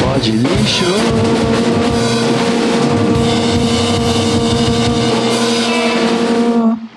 [0.00, 0.84] Pode lixo.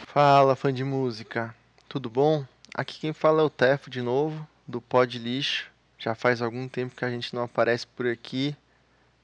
[0.05, 1.55] Fala, fã de música.
[1.89, 2.45] Tudo bom?
[2.75, 5.65] Aqui quem fala é o Tefo de novo, do Pod Lixo.
[5.97, 8.55] Já faz algum tempo que a gente não aparece por aqui,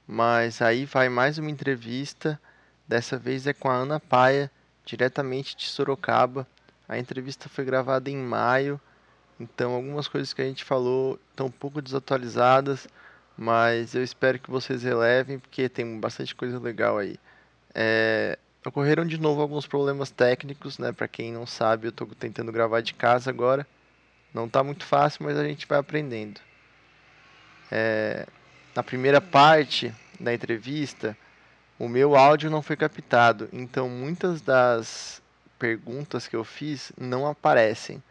[0.07, 2.41] mas aí vai mais uma entrevista.
[2.88, 4.50] Dessa vez é com a Ana Paia,
[4.84, 6.48] diretamente de Sorocaba.
[6.89, 8.82] A entrevista foi gravada em maio,
[9.42, 12.88] então algumas coisas que a gente falou estão um pouco desatualizadas,
[13.38, 17.17] mas eu espero que vocês relevem, porque tem bastante coisa legal aí.
[17.73, 20.91] É, ocorreram de novo alguns problemas técnicos, né?
[20.91, 23.66] Para quem não sabe, eu estou tentando gravar de casa agora.
[24.34, 26.39] Não está muito fácil, mas a gente vai aprendendo.
[27.72, 28.28] É,
[28.76, 31.17] na primeira parte da entrevista,
[31.80, 35.22] o meu áudio não foi captado, então muitas das
[35.58, 38.02] perguntas que eu fiz não aparecem.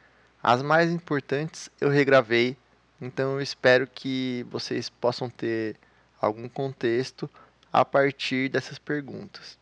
[0.43, 2.57] As mais importantes eu regravei,
[2.99, 5.77] então eu espero que vocês possam ter
[6.19, 7.29] algum contexto
[7.71, 9.59] a partir dessas perguntas.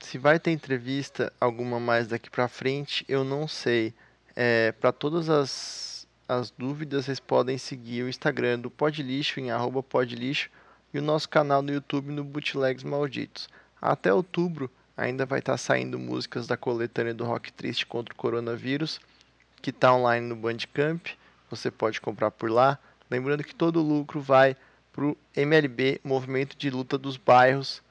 [0.00, 3.92] Se vai ter entrevista alguma mais daqui para frente, eu não sei.
[4.36, 9.82] É, para todas as, as dúvidas, vocês podem seguir o Instagram do Podlixo em arroba
[9.82, 10.48] podlixo
[10.94, 13.48] e o nosso canal no YouTube no Bootlegs Malditos.
[13.82, 19.00] Até outubro ainda vai estar saindo músicas da coletânea do Rock Triste contra o Coronavírus
[19.66, 21.08] que está online no Bandcamp.
[21.50, 22.78] Você pode comprar por lá.
[23.10, 24.56] Lembrando que todo o lucro vai
[24.92, 27.82] para o MLB, Movimento de Luta dos Bairros,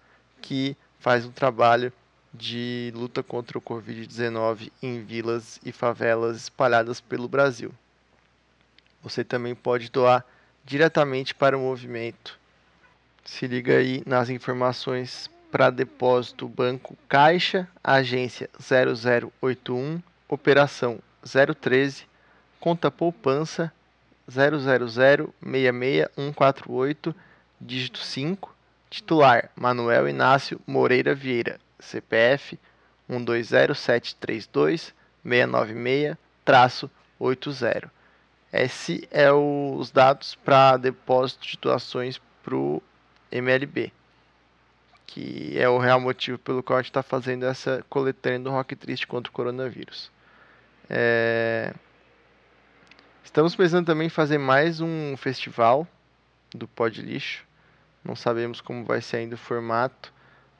[0.41, 1.91] que faz um trabalho
[2.33, 7.73] de luta contra o Covid-19 em vilas e favelas espalhadas pelo Brasil.
[9.03, 10.25] Você também pode doar
[10.63, 12.39] diretamente para o movimento.
[13.25, 22.05] Se liga aí nas informações para depósito Banco Caixa, agência 0081, operação 013,
[22.59, 23.73] conta poupança
[24.29, 27.15] 00066148,
[27.59, 28.55] dígito 5,
[28.89, 32.59] titular Manuel Inácio Moreira Vieira, CPF
[33.09, 34.93] 120732
[35.25, 37.89] 696-80.
[38.53, 42.81] Esse é os dados para depósito de doações para o
[43.31, 43.91] MLB,
[45.05, 48.75] que é o real motivo pelo qual a gente está fazendo essa coletânea do Rock
[48.75, 50.09] Triste contra o coronavírus.
[50.89, 51.73] É...
[53.23, 55.87] Estamos pensando também em fazer mais um festival
[56.53, 57.43] do Pod Lixo.
[58.03, 60.13] Não sabemos como vai ser ainda o formato,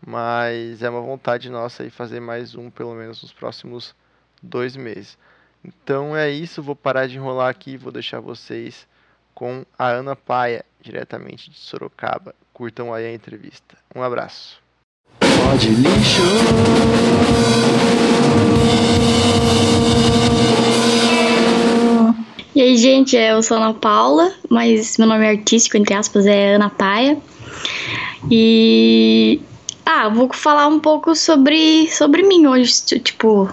[0.06, 3.96] mas é uma vontade nossa aí fazer mais um, pelo menos nos próximos
[4.42, 5.18] dois meses.
[5.64, 8.88] Então é isso, vou parar de enrolar aqui, vou deixar vocês
[9.34, 12.34] com a Ana Paia, diretamente de Sorocaba.
[12.54, 13.78] Curtam aí a entrevista.
[13.94, 14.62] Um abraço.
[15.20, 16.22] Pode lixo.
[22.96, 27.18] Gente, eu sou Ana Paula, mas meu nome é artístico, entre aspas, é Ana Paia.
[28.32, 29.42] E.
[29.86, 33.50] Ah, vou falar um pouco sobre, sobre mim hoje, tipo,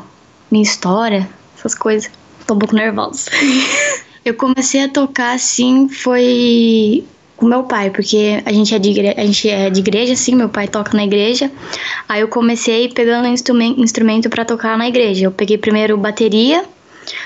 [0.51, 2.11] minha história, essas coisas.
[2.47, 3.31] Tô um pouco nervosa.
[4.25, 7.05] eu comecei a tocar assim, foi
[7.37, 10.35] com meu pai, porque a gente é de igreja, a gente é de igreja, assim,
[10.35, 11.51] meu pai toca na igreja.
[12.09, 15.27] Aí eu comecei pegando instrumento, instrumento para tocar na igreja.
[15.27, 16.65] Eu peguei primeiro bateria,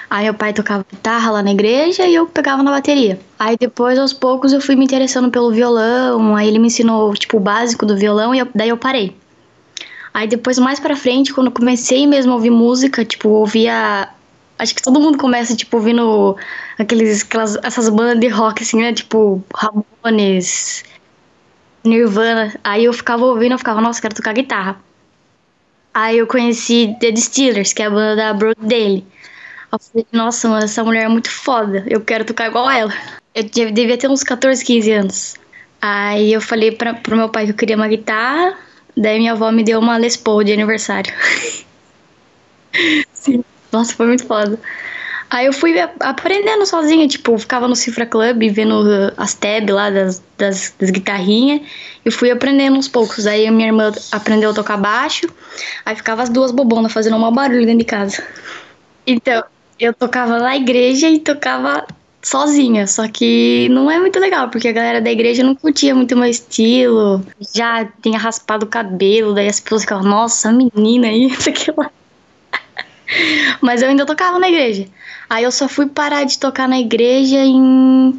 [0.09, 3.19] Aí meu pai tocava guitarra lá na igreja e eu pegava na bateria.
[3.39, 6.37] Aí depois, aos poucos, eu fui me interessando pelo violão.
[6.37, 9.17] Aí ele me ensinou, tipo, o básico do violão e eu, daí eu parei.
[10.15, 14.09] Aí depois, mais pra frente, quando eu comecei mesmo a ouvir música, tipo, ouvia.
[14.59, 16.37] Acho que todo mundo começa, tipo, ouvindo
[16.78, 18.93] aqueles, aquelas, essas bandas de rock, assim, né?
[18.93, 20.84] Tipo, Ramones,
[21.84, 22.55] Nirvana.
[22.65, 24.81] Aí eu ficava ouvindo, eu ficava, nossa, quero tocar guitarra.
[25.93, 29.06] Aí eu conheci The Distillers, que é a banda da Brooke dele.
[29.72, 31.84] Eu falei, nossa, mano, essa mulher é muito foda.
[31.88, 32.93] Eu quero tocar igual ela.
[33.34, 35.34] Eu devia ter uns 14, 15 anos.
[35.81, 38.56] Aí eu falei pra, pro meu pai que eu queria uma guitarra.
[38.97, 41.12] Daí minha avó me deu uma Les Paul de aniversário.
[43.12, 43.44] Sim.
[43.72, 44.59] Nossa, foi muito foda.
[45.28, 48.85] Aí eu fui aprendendo sozinha, tipo, ficava no Cifra Club vendo
[49.17, 51.62] as tab lá das, das, das guitarrinhas
[52.05, 53.26] e fui aprendendo uns poucos.
[53.26, 55.26] Aí a minha irmã aprendeu a tocar baixo,
[55.85, 58.23] aí ficava as duas bobonas fazendo um mau barulho dentro de casa.
[59.05, 59.43] Então,
[59.78, 61.87] eu tocava na igreja e tocava
[62.23, 66.14] sozinha, só que não é muito legal, porque a galera da igreja não curtia muito
[66.14, 67.25] o meu estilo,
[67.55, 71.31] já tinha raspado o cabelo, daí as pessoas ficavam, nossa, menina aí,
[71.76, 71.90] lá.
[73.61, 74.87] Mas eu ainda tocava na igreja.
[75.31, 78.19] Aí eu só fui parar de tocar na igreja em.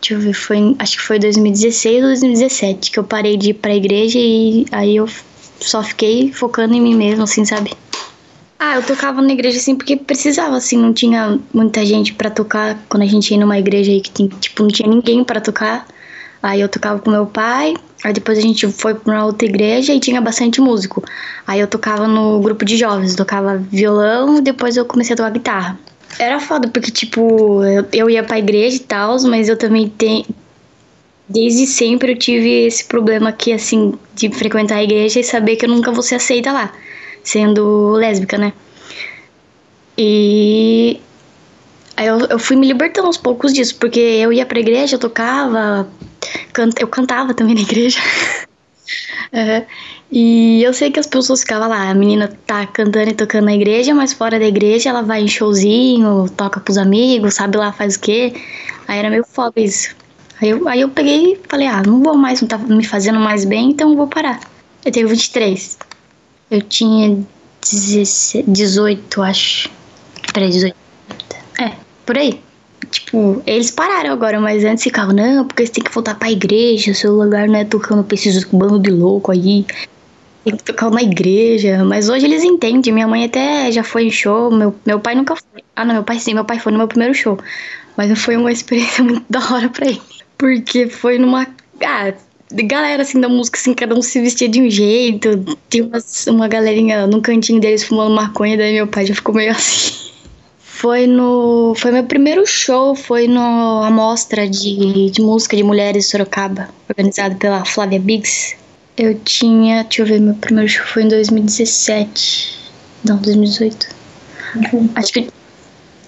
[0.00, 3.54] Deixa eu ver, foi acho que foi 2016 ou 2017 que eu parei de ir
[3.54, 5.06] pra igreja e aí eu
[5.60, 7.72] só fiquei focando em mim mesmo, assim, sabe?
[8.62, 12.76] Ah, eu tocava na igreja assim porque precisava, assim, não tinha muita gente pra tocar.
[12.90, 15.86] Quando a gente ia numa igreja aí que tinha, tipo, não tinha ninguém pra tocar.
[16.42, 17.74] Aí eu tocava com meu pai,
[18.04, 21.02] aí depois a gente foi pra uma outra igreja e tinha bastante músico.
[21.46, 25.78] Aí eu tocava no grupo de jovens, tocava violão depois eu comecei a tocar guitarra.
[26.18, 30.26] Era foda, porque, tipo, eu, ia pra igreja e tal, mas eu também tenho.
[31.26, 35.64] Desde sempre eu tive esse problema aqui, assim, de frequentar a igreja e saber que
[35.64, 36.70] eu nunca vou ser aceita lá
[37.22, 38.52] sendo lésbica, né?
[39.96, 41.00] E
[41.96, 45.00] aí eu, eu fui me libertando aos poucos disso, porque eu ia pra igreja, eu
[45.00, 45.88] tocava,
[46.52, 48.00] can, eu cantava também na igreja.
[49.32, 49.64] uhum.
[50.12, 53.54] E eu sei que as pessoas ficavam lá, a menina tá cantando e tocando na
[53.54, 57.94] igreja, mas fora da igreja ela vai em showzinho, toca pros amigos, sabe lá, faz
[57.94, 58.34] o quê.
[58.88, 59.94] Aí era meio foda isso.
[60.40, 63.20] Aí eu, aí eu peguei e falei, ah, não vou mais, não tá me fazendo
[63.20, 64.40] mais bem, então vou parar.
[64.84, 65.78] Eu tenho 23.
[66.50, 67.24] Eu tinha
[67.62, 69.70] 18, acho.
[70.32, 70.76] Peraí, 18.
[71.60, 71.72] É,
[72.04, 72.40] por aí.
[72.90, 76.92] Tipo, eles pararam agora, mas antes ficavam, não, porque você tem que voltar pra igreja,
[76.94, 79.64] seu lugar não é tocando pra esses bando de louco aí.
[80.44, 81.84] Tem que tocar na igreja.
[81.84, 82.92] Mas hoje eles entendem.
[82.92, 84.50] Minha mãe até já foi em show.
[84.50, 85.62] Meu, meu pai nunca foi.
[85.76, 87.38] Ah, não, meu pai sim, meu pai foi no meu primeiro show.
[87.96, 90.00] Mas foi uma experiência muito da hora pra ele.
[90.38, 91.46] Porque foi numa.
[91.84, 92.12] Ah,
[92.52, 95.44] galera assim da música, assim, cada um se vestia de um jeito.
[95.68, 99.52] Tinha umas, uma galerinha no cantinho deles fumando maconha, daí meu pai já ficou meio
[99.52, 100.10] assim.
[100.58, 101.74] Foi no.
[101.76, 107.36] Foi meu primeiro show, foi no Amostra de, de Música de Mulheres de Sorocaba, organizado
[107.36, 108.56] pela Flávia Biggs.
[108.96, 109.82] Eu tinha.
[109.82, 112.58] Deixa eu ver, meu primeiro show foi em 2017.
[113.04, 113.88] Não, 2018.
[114.72, 114.88] Uhum.
[114.94, 115.28] Acho que.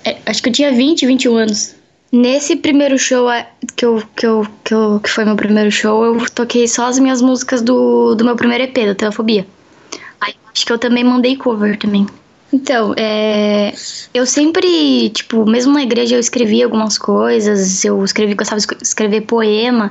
[0.04, 1.74] É, acho que eu tinha 20, 21 anos.
[2.12, 6.04] Nesse primeiro show é, que, eu, que, eu, que, eu, que foi meu primeiro show,
[6.04, 9.46] eu toquei só as minhas músicas do, do meu primeiro EP, da Telefobia.
[10.20, 12.06] Aí acho que eu também mandei cover também.
[12.52, 13.72] Então, é,
[14.12, 19.22] eu sempre, tipo, mesmo na igreja eu escrevia algumas coisas, eu escrevi, gostava de escrever
[19.22, 19.90] poema.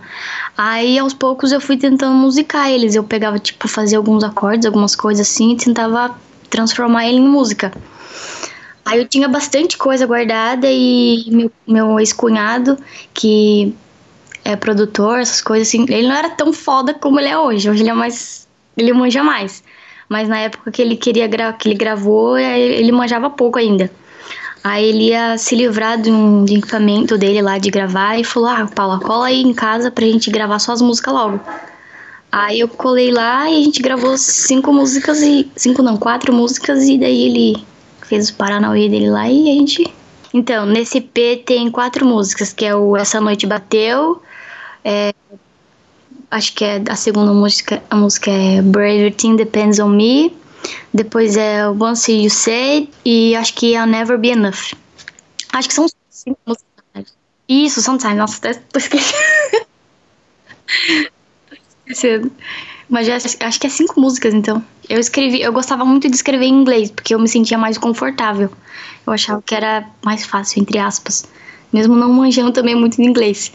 [0.55, 2.93] Aí aos poucos eu fui tentando musicar eles.
[2.93, 6.15] Eu pegava, tipo, fazia alguns acordes, algumas coisas assim, e tentava
[6.51, 7.71] transformar ele em música.
[8.85, 12.77] Aí eu tinha bastante coisa guardada e meu, meu ex-cunhado,
[13.13, 13.73] que
[14.43, 17.69] é produtor, essas coisas assim, ele não era tão foda como ele é hoje.
[17.69, 18.47] Hoje ele é mais.
[18.75, 19.63] Ele manja mais.
[20.09, 23.89] Mas na época que ele queria que ele gravou, é, ele manjava pouco ainda.
[24.63, 28.67] Aí ele ia se livrar de um equipamento dele lá de gravar e falou: Ah,
[28.73, 31.39] Paula, cola aí em casa pra gente gravar só as músicas logo.
[32.31, 35.49] Aí eu colei lá e a gente gravou cinco músicas e.
[35.55, 37.70] Cinco não, quatro músicas e daí ele
[38.11, 39.93] fez o Paranauê dele lá e a gente.
[40.33, 44.21] Então, nesse EP tem quatro músicas, que é o Essa Noite Bateu,
[44.83, 45.13] é,
[46.29, 50.35] acho que é a segunda música, a música é Everything Depends on Me,
[50.93, 54.73] depois é Once You Say e acho que é Never Be Enough.
[55.53, 57.15] Acho que são cinco músicas.
[57.47, 59.15] Isso, Sometimes, nossa, tô esquecendo.
[61.87, 62.31] esquecendo.
[62.91, 64.61] Mas já, acho que é cinco músicas, então.
[64.89, 68.49] Eu escrevi, eu gostava muito de escrever em inglês, porque eu me sentia mais confortável.
[69.07, 71.25] Eu achava que era mais fácil, entre aspas.
[71.71, 73.53] Mesmo não manjando também muito de inglês.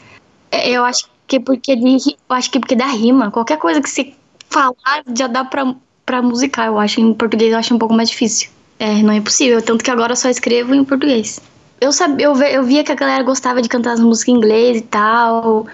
[0.50, 3.30] É, eu acho que porque de, eu acho que porque dá rima.
[3.30, 4.14] Qualquer coisa que você
[4.48, 5.74] falar já dá pra,
[6.06, 6.98] pra musicar, eu acho.
[7.02, 8.48] Em português eu acho um pouco mais difícil.
[8.78, 9.60] É, não é possível.
[9.60, 11.38] Tanto que agora eu só escrevo em português.
[11.78, 14.82] Eu, sabia, eu, via que a galera gostava de cantar as músicas em inglês e
[14.82, 15.66] tal.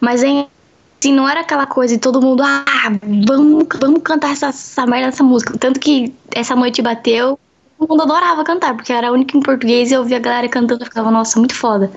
[0.00, 0.46] Mas em
[1.00, 2.64] Assim, não era aquela coisa de todo mundo, ah,
[3.26, 5.56] vamos, vamos cantar essa, essa merda dessa música.
[5.56, 7.38] Tanto que essa noite bateu,
[7.78, 10.48] todo mundo adorava cantar, porque era a única em português e eu via a galera
[10.48, 11.92] cantando e ficava, nossa, muito foda.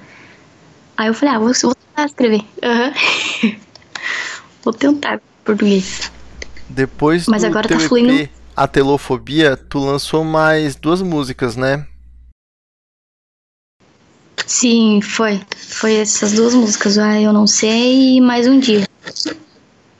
[0.95, 2.41] Aí eu falei, ah, vou, vou tentar escrever.
[2.63, 3.55] Uhum.
[4.63, 6.11] vou tentar português.
[6.69, 8.13] Depois Mas agora tá fluindo.
[8.13, 11.87] EP, a Telofobia, tu lançou mais duas músicas, né?
[14.45, 15.41] Sim, foi.
[15.57, 18.90] Foi essas duas músicas, ah, Eu Não Sei e Mais Um Dia.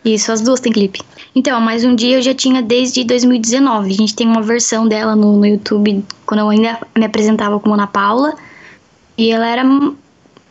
[0.03, 1.01] Isso, as duas tem clipe.
[1.35, 3.91] Então, Mais Um Dia eu já tinha desde 2019.
[3.91, 7.75] A gente tem uma versão dela no, no YouTube, quando eu ainda me apresentava como
[7.75, 8.33] Ana Paula.
[9.17, 9.63] E ela era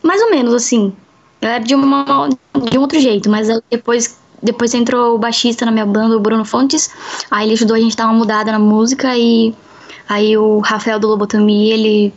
[0.01, 0.93] mais ou menos assim.
[1.41, 2.29] Ela era de, uma,
[2.69, 6.45] de um outro jeito, mas depois, depois entrou o baixista na minha banda, o Bruno
[6.45, 6.89] Fontes.
[7.29, 9.53] Aí ele ajudou a gente a dar uma mudada na música e
[10.07, 12.13] aí o Rafael do Lobotomia, ele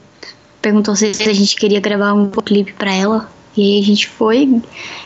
[0.62, 3.33] perguntou se a gente queria gravar um clipe para ela.
[3.56, 4.60] E a gente foi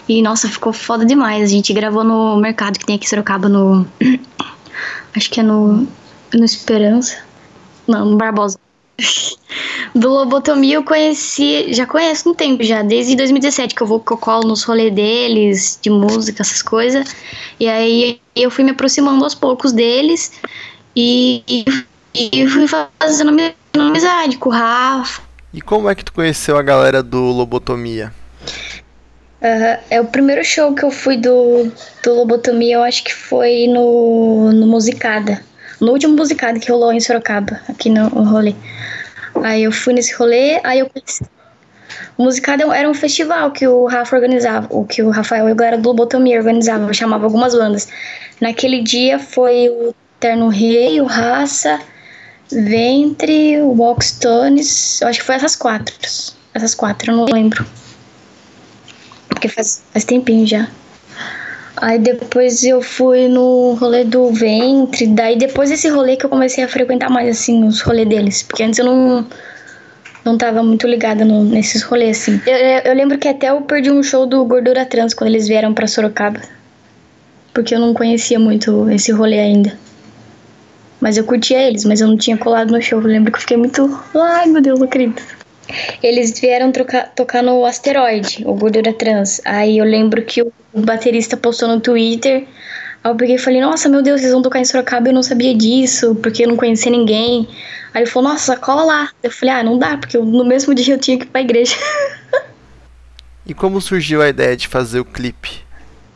[0.08, 1.44] e nossa, ficou foda demais.
[1.44, 3.86] A gente gravou no mercado que tem aqui em Sorocaba no
[5.14, 5.86] acho que é no
[6.34, 7.18] no Esperança.
[7.86, 8.58] Não, no Barbosa.
[9.94, 14.12] Do Lobotomia eu conheci, já conheço um tempo já, desde 2017 que eu vou que
[14.12, 17.16] eu colo nos rolês deles, de música, essas coisas.
[17.58, 20.32] E aí eu fui me aproximando aos poucos deles
[20.94, 21.64] e, e
[22.14, 25.22] e fui fazendo ami- amizade com o Rafa.
[25.52, 28.12] E como é que tu conheceu a galera do Lobotomia?
[29.42, 31.70] Aham, É o primeiro show que eu fui do,
[32.02, 35.40] do Lobotomia, eu acho que foi no, no Musicada.
[35.80, 38.54] No último Musicada que rolou em Sorocaba, aqui no, rolê.
[39.44, 41.24] Aí eu fui nesse rolê, aí eu conheci.
[42.16, 45.54] O Musicada era um festival que o Rafa organizava, o que o Rafael e a
[45.54, 47.88] galera do Lobotomia organizavam, chamava algumas bandas.
[48.40, 51.80] Naquele dia foi o Terno Rei, o Raça,
[52.50, 55.94] Ventre, o Walkstones, eu acho que foi essas quatro.
[56.52, 57.64] Essas quatro, eu não lembro.
[59.38, 60.68] Porque faz, faz tempinho já.
[61.76, 65.06] Aí depois eu fui no rolê do ventre.
[65.06, 68.42] Daí depois desse rolê que eu comecei a frequentar mais assim os rolês deles.
[68.42, 69.24] Porque antes eu não,
[70.24, 72.40] não tava muito ligada no- nesses rolês assim.
[72.44, 75.72] Eu, eu- lembro que até eu perdi um show do Gordura Trans quando eles vieram
[75.72, 76.40] pra Sorocaba.
[77.54, 79.78] Porque eu não conhecia muito esse rolê ainda.
[81.00, 83.00] Mas eu curtia eles, mas eu não tinha colado no show.
[83.00, 84.00] Eu lembro que eu fiquei muito.
[84.16, 85.22] Ai meu Deus, não acredito.
[86.02, 89.40] Eles vieram trocar- tocar no Asteroide, o Gordura Trans.
[89.44, 92.46] Aí eu lembro que o baterista postou no Twitter.
[93.04, 95.22] Aí eu peguei e falei, nossa, meu Deus, eles vão tocar em Sorocaba, eu não
[95.22, 97.48] sabia disso, porque eu não conhecia ninguém.
[97.94, 99.10] Aí ele falou, nossa, cola lá.
[99.22, 101.40] Eu falei, ah, não dá, porque eu- no mesmo dia eu tinha que ir pra
[101.40, 101.76] igreja.
[103.46, 105.62] E como surgiu a ideia de fazer o clipe?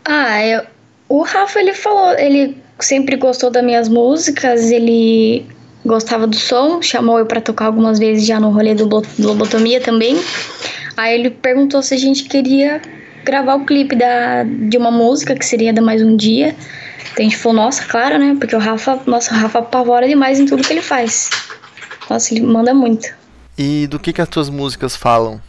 [0.04, 0.66] Ah, eu-
[1.08, 5.46] o Rafa, ele falou, ele sempre gostou das minhas músicas, ele
[5.84, 10.16] gostava do som, chamou eu pra tocar algumas vezes já no rolê do Lobotomia também.
[10.96, 12.80] Aí ele perguntou se a gente queria
[13.24, 16.54] gravar o clipe da, de uma música que seria da Mais Um Dia.
[17.12, 18.36] Então a gente falou, nossa, claro, né?
[18.38, 21.30] Porque o Rafa, nossa, o Rafa apavora demais em tudo que ele faz.
[22.08, 23.08] Nossa, ele manda muito.
[23.56, 25.40] E do que, que as tuas músicas falam?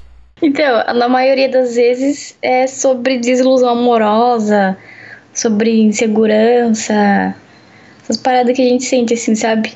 [0.41, 4.77] Então, na maioria das vezes é sobre desilusão amorosa,
[5.33, 7.33] sobre insegurança,
[8.03, 9.73] essas paradas que a gente sente, assim, sabe?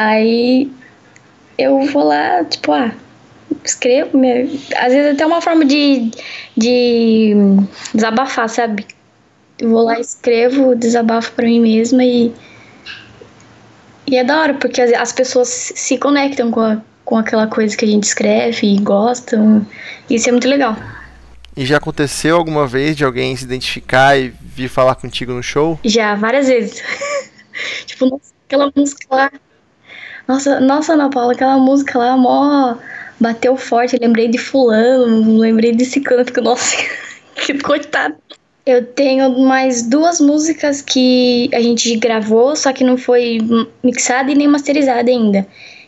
[0.00, 0.72] Aí
[1.58, 2.90] eu vou lá, tipo, ah,
[3.62, 4.48] escrevo, né?
[4.76, 6.10] às vezes até uma forma de,
[6.56, 7.34] de
[7.92, 8.86] desabafar, sabe?
[9.58, 12.32] Eu vou lá, escrevo, desabafo pra mim mesma e.
[14.06, 17.76] E é da hora, porque as, as pessoas se conectam com, a, com aquela coisa
[17.76, 19.66] que a gente escreve e gostam.
[20.08, 20.76] Isso é muito legal.
[21.54, 25.78] E já aconteceu alguma vez de alguém se identificar e vir falar contigo no show?
[25.84, 26.82] Já, várias vezes.
[27.84, 29.30] tipo, nossa, aquela música lá.
[30.30, 32.76] Nossa, nossa, Ana Paula, aquela música lá, mó.
[33.18, 36.76] Bateu forte, lembrei de fulano, lembrei de ciclano, fico, nossa,
[37.34, 38.14] que coitado.
[38.64, 43.38] Eu tenho mais duas músicas que a gente gravou, só que não foi
[43.82, 45.44] mixada e nem masterizada ainda.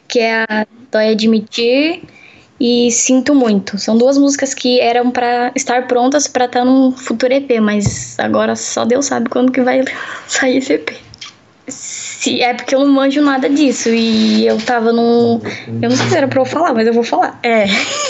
[0.09, 2.03] Que é a Dói Admitir
[2.59, 3.79] e Sinto Muito.
[3.79, 8.57] São duas músicas que eram pra estar prontas pra estar num futuro EP, mas agora
[8.57, 9.85] só Deus sabe quando que vai
[10.27, 10.91] sair esse EP.
[12.23, 15.41] Se, é porque eu não manjo nada disso e eu tava num.
[15.83, 17.37] Eu não sei se era pra eu falar, mas eu vou falar.
[17.43, 17.64] É.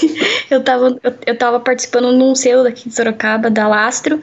[0.50, 4.21] eu, tava, eu, eu tava participando num selo daqui de Sorocaba, da Lastro,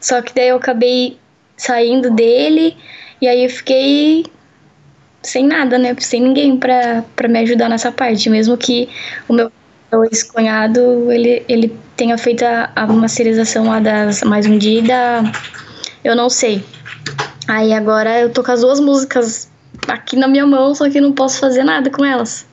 [0.00, 1.18] só que daí eu acabei
[1.56, 2.76] saindo dele
[3.20, 4.26] e aí eu fiquei
[5.24, 5.96] sem nada, né?
[5.98, 8.88] Sem ninguém pra, me ajudar nessa parte, mesmo que
[9.28, 9.50] o meu
[10.04, 15.24] ex-cunhado ele, ele tenha feito a, a masterização lá das Mais Um Dia e da
[16.04, 16.62] Eu Não Sei.
[17.48, 19.48] Aí agora eu tô com as duas músicas
[19.88, 22.46] aqui na minha mão, só que não posso fazer nada com elas.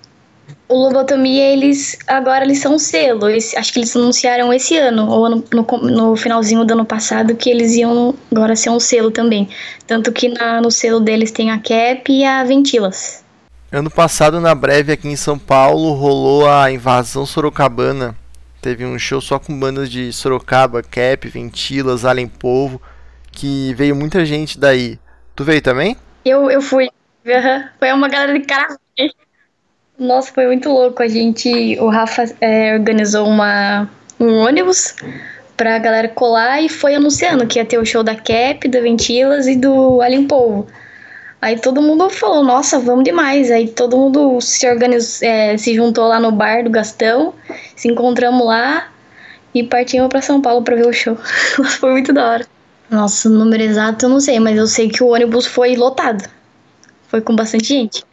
[0.67, 3.27] O Lobotomia, eles agora eles são selo.
[3.29, 7.35] Esse- acho que eles anunciaram esse ano, ou no, com- no finalzinho do ano passado,
[7.35, 9.49] que eles iam agora ser um selo também.
[9.87, 13.23] Tanto que na- no selo deles tem a Cap e a Ventilas.
[13.71, 18.15] Ano passado, na breve, aqui em São Paulo, rolou a invasão sorocabana.
[18.61, 22.81] Teve um show só com bandas de Sorocaba, Cap, Ventilas, Além Povo,
[23.39, 24.99] que veio muita gente daí.
[25.33, 25.95] Tu veio também?
[26.25, 26.89] Eu, eu fui.
[27.25, 27.69] Aham.
[27.79, 28.77] Foi uma galera de cara.
[29.97, 31.01] Nossa, foi muito louco.
[31.01, 34.93] A gente, o Rafa é, organizou uma, um ônibus
[35.55, 39.47] pra galera colar e foi anunciando que ia ter o show da Cap, da Ventilas
[39.47, 40.67] e do Alien Povo.
[41.41, 43.49] Aí todo mundo falou, nossa, vamos demais.
[43.51, 47.33] Aí todo mundo se organizou, é, se juntou lá no bar do Gastão,
[47.73, 48.89] se encontramos lá
[49.55, 51.15] e partimos pra São Paulo pra ver o show.
[51.79, 52.58] Foi muito da hora.
[52.89, 56.27] Nossa, o número exato eu não sei, mas eu sei que o ônibus foi lotado.
[57.07, 58.03] Foi com bastante gente.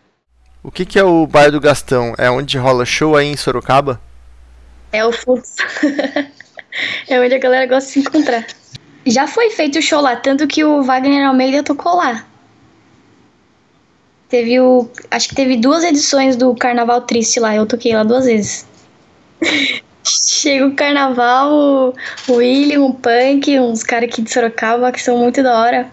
[0.62, 2.14] O que, que é o Bar do Gastão?
[2.18, 4.00] É onde rola show aí em Sorocaba?
[4.92, 5.54] É o fluxo.
[7.09, 8.47] é onde a galera gosta de se encontrar.
[9.06, 12.26] Já foi feito o show lá, tanto que o Wagner Almeida tocou lá.
[14.28, 14.90] Teve o.
[15.11, 18.66] Acho que teve duas edições do Carnaval Triste lá, eu toquei lá duas vezes.
[20.07, 21.95] Chega o carnaval, o,
[22.29, 25.91] o William, o Punk, uns caras aqui de Sorocaba que são muito da hora.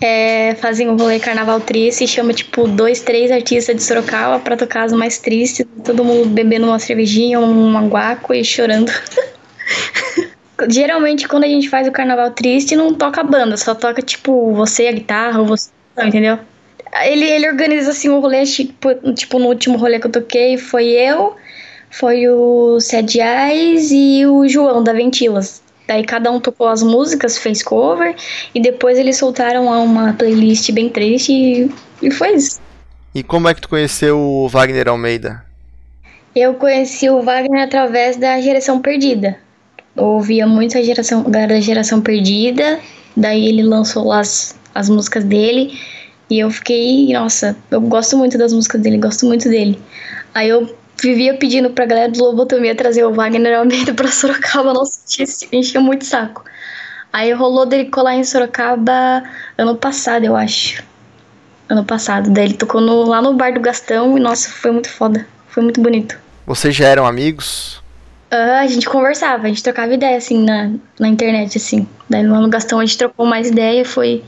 [0.00, 4.84] é, fazem um rolê carnaval triste chama, tipo, dois, três artistas de Sorocaba pra tocar
[4.84, 5.66] as mais tristes.
[5.84, 8.92] Todo mundo bebendo uma cervejinha, um aguaco e chorando.
[10.68, 14.88] Geralmente, quando a gente faz o carnaval triste, não toca banda, só toca, tipo, você
[14.88, 15.70] a guitarra ou você,
[16.02, 16.38] entendeu?
[17.04, 20.86] Ele, ele organiza, assim, um rolê, tipo, tipo, no último rolê que eu toquei, foi
[20.86, 21.36] eu,
[21.90, 25.62] foi o Sede Eyes e o João, da Ventilas.
[25.86, 28.14] Daí cada um tocou as músicas, fez cover,
[28.54, 31.70] e depois eles soltaram uma playlist bem triste e,
[32.02, 32.60] e foi isso.
[33.14, 35.42] E como é que tu conheceu o Wagner Almeida?
[36.36, 39.38] Eu conheci o Wagner através da Geração Perdida.
[39.96, 42.78] Eu ouvia muito a geração, da Geração Perdida,
[43.16, 45.76] daí ele lançou as, as músicas dele,
[46.30, 49.80] e eu fiquei, nossa, eu gosto muito das músicas dele, gosto muito dele.
[50.34, 55.00] Aí eu vivia pedindo pra galera do Lobotomia trazer o Wagner Almeida pra Sorocaba, nossa,
[55.52, 56.44] enchia muito saco.
[57.12, 59.22] Aí rolou dele colar em Sorocaba
[59.56, 60.82] ano passado, eu acho.
[61.68, 62.30] Ano passado.
[62.30, 65.26] Daí ele tocou no, lá no bar do Gastão e, nossa, foi muito foda.
[65.48, 66.18] Foi muito bonito.
[66.46, 67.82] Vocês já eram amigos?
[68.30, 71.88] Uh, a gente conversava, a gente trocava ideia, assim, na, na internet, assim.
[72.08, 74.22] Daí lá no Gastão a gente trocou mais ideia, foi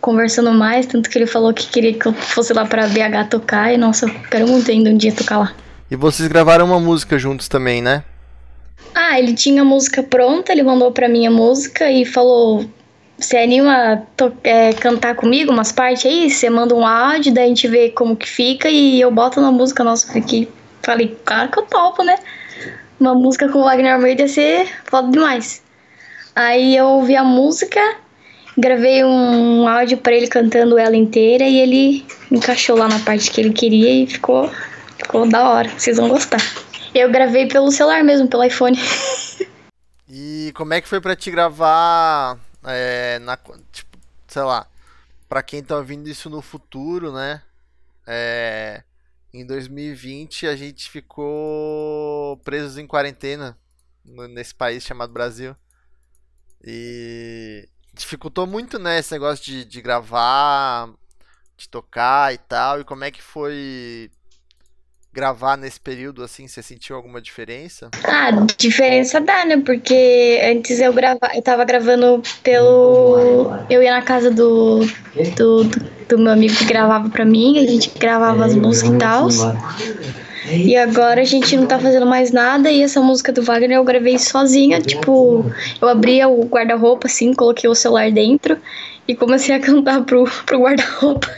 [0.00, 3.72] conversando mais, tanto que ele falou que queria que eu fosse lá pra BH tocar,
[3.72, 5.54] e nossa, eu quero muito ainda um dia tocar lá.
[5.90, 8.04] E vocês gravaram uma música juntos também, né?
[8.94, 12.64] Ah, ele tinha a música pronta, ele mandou pra mim a música e falou:
[13.18, 16.30] Você anima a é, cantar comigo umas partes aí?
[16.30, 19.50] Você manda um áudio, daí a gente vê como que fica e eu boto na
[19.50, 19.82] música.
[19.82, 20.48] Nossa, fiquei.
[20.82, 22.16] Falei, claro que eu topo, né?
[22.98, 25.62] Uma música com o Wagner Almeida ia ser foda demais.
[26.34, 27.80] Aí eu ouvi a música,
[28.56, 33.40] gravei um áudio para ele cantando ela inteira e ele encaixou lá na parte que
[33.40, 34.50] ele queria e ficou
[35.10, 36.38] Ficou da hora, vocês vão gostar.
[36.94, 38.78] Eu gravei pelo celular mesmo, pelo iPhone.
[40.12, 43.38] E como é que foi para te gravar é, na,
[43.70, 44.66] tipo, sei lá,
[45.28, 47.42] para quem tá ouvindo isso no futuro, né?
[48.04, 48.82] É,
[49.32, 53.56] em 2020 a gente ficou presos em quarentena
[54.04, 55.54] nesse país chamado Brasil.
[56.64, 60.88] E dificultou muito, né, esse negócio de, de gravar,
[61.56, 62.80] de tocar e tal.
[62.80, 64.10] E como é que foi
[65.12, 67.90] gravar nesse período, assim, você sentiu alguma diferença?
[68.04, 69.60] Ah, diferença dá, né?
[69.64, 73.50] Porque antes eu gravava, eu tava gravando pelo.
[73.68, 74.80] Eu ia na casa do,
[75.36, 75.64] do,
[76.08, 79.28] do meu amigo que gravava pra mim, a gente gravava as músicas e tal.
[80.52, 83.84] E agora a gente não tá fazendo mais nada e essa música do Wagner eu
[83.84, 85.44] gravei sozinha, tipo,
[85.80, 88.58] eu abria o guarda-roupa assim, coloquei o celular dentro
[89.06, 91.28] e comecei a cantar pro, pro guarda-roupa.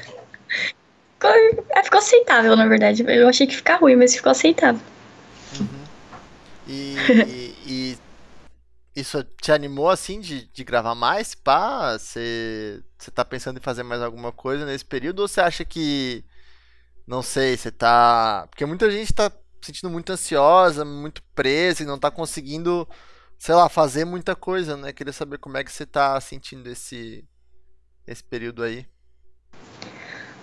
[1.22, 1.30] Ficou,
[1.70, 3.04] é, ficou aceitável, na verdade.
[3.06, 4.80] Eu achei que ficar ruim, mas ficou aceitável.
[5.60, 5.84] Uhum.
[6.66, 6.96] E,
[7.28, 7.98] e, e,
[9.00, 11.36] isso te animou assim de, de gravar mais?
[11.36, 12.82] Pá, você
[13.14, 15.20] tá pensando em fazer mais alguma coisa nesse período?
[15.20, 16.24] Ou você acha que.
[17.06, 18.48] Não sei, você tá.
[18.50, 22.88] Porque muita gente tá se sentindo muito ansiosa, muito presa e não tá conseguindo,
[23.38, 24.92] sei lá, fazer muita coisa, né?
[24.92, 27.24] Queria saber como é que você tá sentindo esse,
[28.08, 28.91] esse período aí.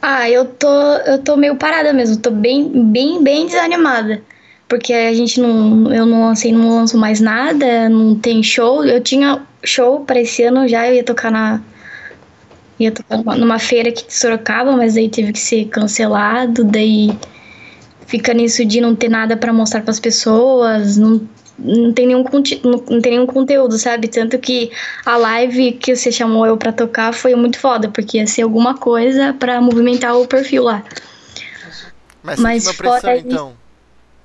[0.01, 0.67] Ah, eu tô,
[1.05, 4.21] eu tô meio parada mesmo, tô bem, bem, bem desanimada.
[4.67, 5.91] Porque a gente não.
[5.93, 8.85] Eu não lancei, não lanço mais nada, não tem show.
[8.85, 11.61] Eu tinha show para esse ano já, eu ia tocar na.
[12.79, 17.11] Ia tocar numa feira aqui de Sorocaba, mas aí teve que ser cancelado, daí
[18.09, 21.21] fica nisso de não ter nada para mostrar para as pessoas, não
[21.61, 22.23] não tem nenhum
[22.63, 24.07] não tem nenhum conteúdo, sabe?
[24.07, 24.71] Tanto que
[25.05, 28.77] a live que você chamou eu para tocar foi muito foda, porque ia ser alguma
[28.77, 30.83] coisa para movimentar o perfil lá.
[32.23, 33.53] Mas, Mas uma pressão fora então.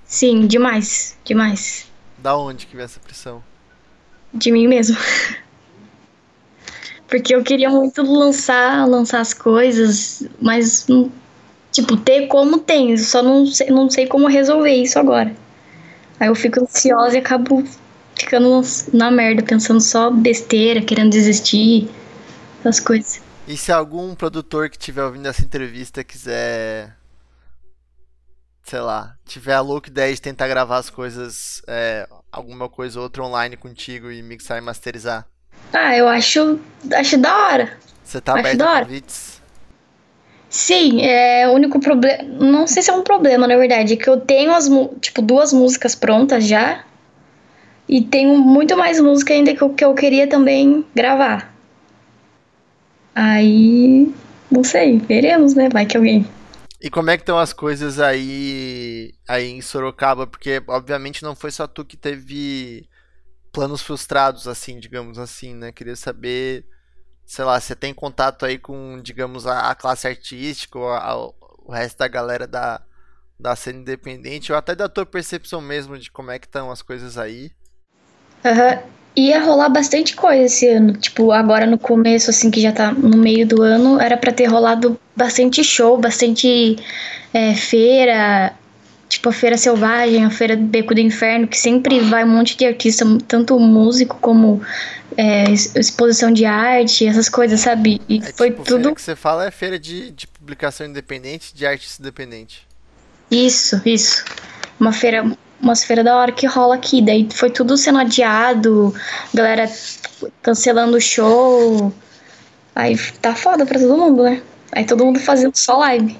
[0.05, 1.89] Sim, demais, demais.
[2.19, 3.43] Da onde que vem essa pressão?
[4.33, 4.97] De mim mesmo.
[7.09, 10.87] porque eu queria muito lançar, lançar as coisas, mas
[11.75, 15.35] tipo, ter como tem, só não sei, não sei como resolver isso agora.
[16.21, 17.65] Aí eu fico ansiosa e acabo
[18.17, 21.91] ficando na merda, pensando só besteira, querendo desistir,
[22.61, 23.21] essas coisas.
[23.47, 26.97] E se algum produtor que estiver ouvindo essa entrevista quiser,
[28.63, 33.03] sei lá, tiver a louca ideia de tentar gravar as coisas, é, alguma coisa ou
[33.03, 35.27] outra online contigo e mixar e masterizar?
[35.73, 36.61] Ah, eu acho,
[36.93, 37.79] acho da hora.
[38.05, 39.43] Você tá aberto a convites?
[40.55, 42.23] Sim, é o único problema.
[42.23, 45.53] Não sei se é um problema, na verdade, é que eu tenho as tipo duas
[45.53, 46.85] músicas prontas já.
[47.89, 51.53] E tenho muito mais música ainda que eu, que eu queria também gravar.
[53.13, 54.15] Aí.
[54.49, 55.69] Não sei, veremos, né?
[55.69, 56.25] Vai que alguém.
[56.81, 60.25] E como é que estão as coisas aí aí em Sorocaba?
[60.25, 62.89] Porque obviamente não foi só tu que teve
[63.51, 65.73] planos frustrados, assim, digamos assim, né?
[65.73, 66.65] Queria saber
[67.27, 71.31] sei lá, você tem contato aí com, digamos, a, a classe artística ou a,
[71.65, 72.81] o resto da galera da,
[73.39, 76.83] da cena independente, ou até da tua percepção mesmo de como é que estão as
[76.83, 77.51] coisas aí?
[78.45, 78.75] Aham.
[78.75, 78.95] Uhum.
[79.17, 80.93] Ia rolar bastante coisa esse ano.
[80.95, 84.47] Tipo, agora no começo, assim, que já tá no meio do ano, era para ter
[84.47, 86.77] rolado bastante show, bastante
[87.33, 88.53] é, feira,
[89.09, 92.57] tipo a Feira Selvagem, a Feira do Beco do Inferno, que sempre vai um monte
[92.57, 94.61] de artista, tanto músico como
[95.17, 98.01] é, exposição de arte, essas coisas, sabe?
[98.09, 98.83] E é, foi tipo, tudo.
[98.83, 102.67] Feira que você fala é feira de, de publicação independente, de artista independente.
[103.31, 104.25] Isso, isso.
[104.79, 105.25] Uma feira,
[105.61, 107.01] umas feiras da hora que rola aqui.
[107.01, 108.95] Daí foi tudo sendo adiado,
[109.33, 109.71] galera
[110.43, 111.93] cancelando o show.
[112.75, 114.43] Aí tá foda pra todo mundo, né?
[114.73, 116.19] Aí todo mundo fazendo só live.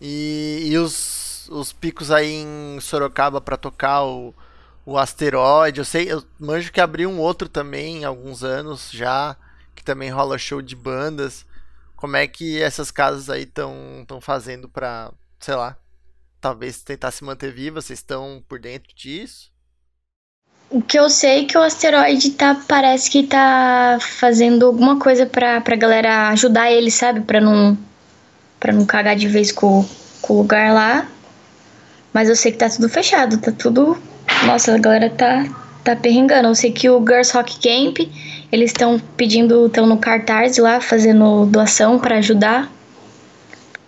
[0.00, 4.32] E, e os, os picos aí em Sorocaba pra tocar o,
[4.86, 5.78] o Asteroide.
[5.78, 9.36] Eu sei, eu manjo que abriu um outro também há alguns anos já,
[9.74, 11.44] que também rola show de bandas.
[11.96, 15.76] Como é que essas casas aí estão fazendo pra, sei lá,
[16.40, 17.80] talvez tentar se manter viva?
[17.80, 19.52] Vocês estão por dentro disso?
[20.70, 25.24] O que eu sei é que o asteroide tá, parece que tá fazendo alguma coisa
[25.24, 27.20] pra, pra galera ajudar ele, sabe?
[27.20, 27.78] Pra não,
[28.58, 29.86] pra não cagar de vez com,
[30.20, 31.08] com o lugar lá.
[32.12, 33.96] Mas eu sei que tá tudo fechado, tá tudo
[34.46, 35.46] nossa, a galera tá,
[35.82, 36.48] tá perrengando.
[36.48, 37.98] Eu sei que o Girls Rock Camp,
[38.50, 42.70] eles estão pedindo, estão no cartaz lá, fazendo doação para ajudar.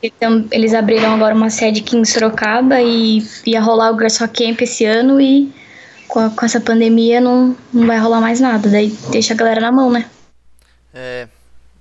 [0.02, 4.44] Então, eles abriram agora uma sede aqui em Sorocaba e ia rolar o Girls Rock
[4.44, 5.52] Camp esse ano e
[6.06, 8.68] com, a, com essa pandemia não, não vai rolar mais nada.
[8.68, 10.08] Daí deixa a galera na mão, né?
[10.94, 11.28] É,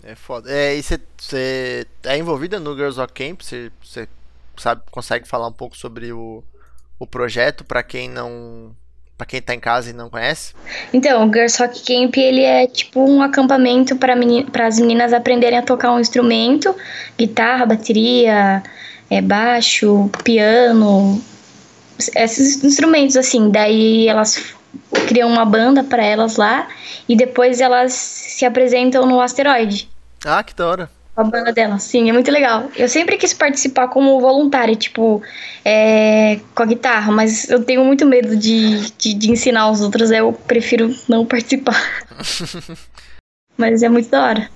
[0.04, 0.50] é foda.
[0.52, 3.42] É, e você é envolvida no Girls Rock Camp?
[3.42, 3.72] Você
[4.58, 6.44] sabe, consegue falar um pouco sobre o,
[7.00, 8.76] o projeto para quem não
[9.18, 10.54] para quem tá em casa e não conhece?
[10.92, 15.58] Então, o Girls Rock Camp ele é tipo um acampamento para meni as meninas aprenderem
[15.58, 16.76] a tocar um instrumento,
[17.18, 18.62] guitarra, bateria,
[19.10, 21.24] é, baixo, piano,
[22.16, 23.50] esses instrumentos assim.
[23.50, 24.54] Daí elas
[25.08, 26.68] criam uma banda para elas lá
[27.08, 29.90] e depois elas se apresentam no asteroide.
[30.26, 31.80] Ah, que da hora a banda dela.
[31.80, 32.70] Sim, é muito legal.
[32.76, 35.22] Eu sempre quis participar como voluntária, tipo,
[35.64, 40.12] é, com a guitarra, mas eu tenho muito medo de, de, de ensinar os outros,
[40.12, 41.82] eu prefiro não participar.
[43.58, 44.50] mas é muito da hora.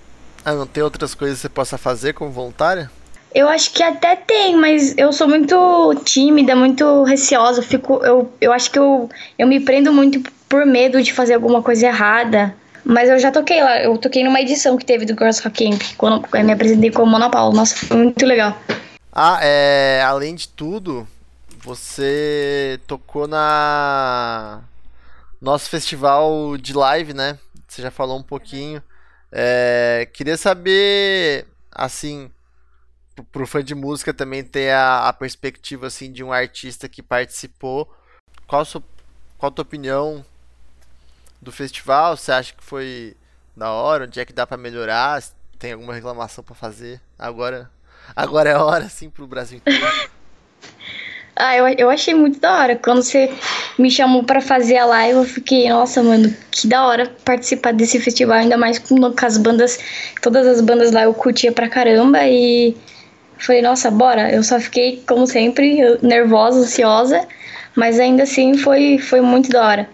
[0.43, 2.89] Ah, não tem outras coisas que você possa fazer como voluntária?
[3.33, 7.59] Eu acho que até tem, mas eu sou muito tímida, muito receosa.
[7.59, 11.35] Eu, fico, eu, eu acho que eu, eu me prendo muito por medo de fazer
[11.35, 12.55] alguma coisa errada.
[12.83, 15.81] Mas eu já toquei lá, eu toquei numa edição que teve do Girls Rock Camp,
[15.97, 17.53] quando eu me apresentei como Mona Paula.
[17.53, 18.57] Nossa, foi muito legal.
[19.11, 20.01] Ah, é.
[20.05, 21.07] Além de tudo,
[21.63, 24.61] você tocou na.
[25.41, 27.37] Nosso festival de live, né?
[27.67, 28.83] Você já falou um pouquinho.
[29.31, 32.29] É, queria saber, assim,
[33.31, 37.93] pro fã de música também ter a, a perspectiva assim de um artista que participou.
[38.47, 38.83] Qual a, sua,
[39.37, 40.25] qual a tua opinião
[41.41, 42.17] do festival?
[42.17, 43.15] Você acha que foi
[43.55, 44.05] da hora?
[44.05, 45.21] Onde é que dá para melhorar?
[45.57, 47.01] Tem alguma reclamação para fazer?
[47.17, 47.69] Agora,
[48.15, 49.85] agora é hora assim pro Brasil inteiro.
[51.41, 52.75] Ah, eu, eu achei muito da hora.
[52.75, 53.31] Quando você
[53.77, 57.97] me chamou para fazer a live, eu fiquei, nossa, mano, que da hora participar desse
[57.97, 59.79] festival, ainda mais com, com as bandas,
[60.21, 62.75] todas as bandas lá eu curtia pra caramba e
[63.37, 64.29] falei, nossa, bora.
[64.29, 67.25] Eu só fiquei, como sempre, nervosa, ansiosa,
[67.73, 69.89] mas ainda assim foi, foi muito da hora.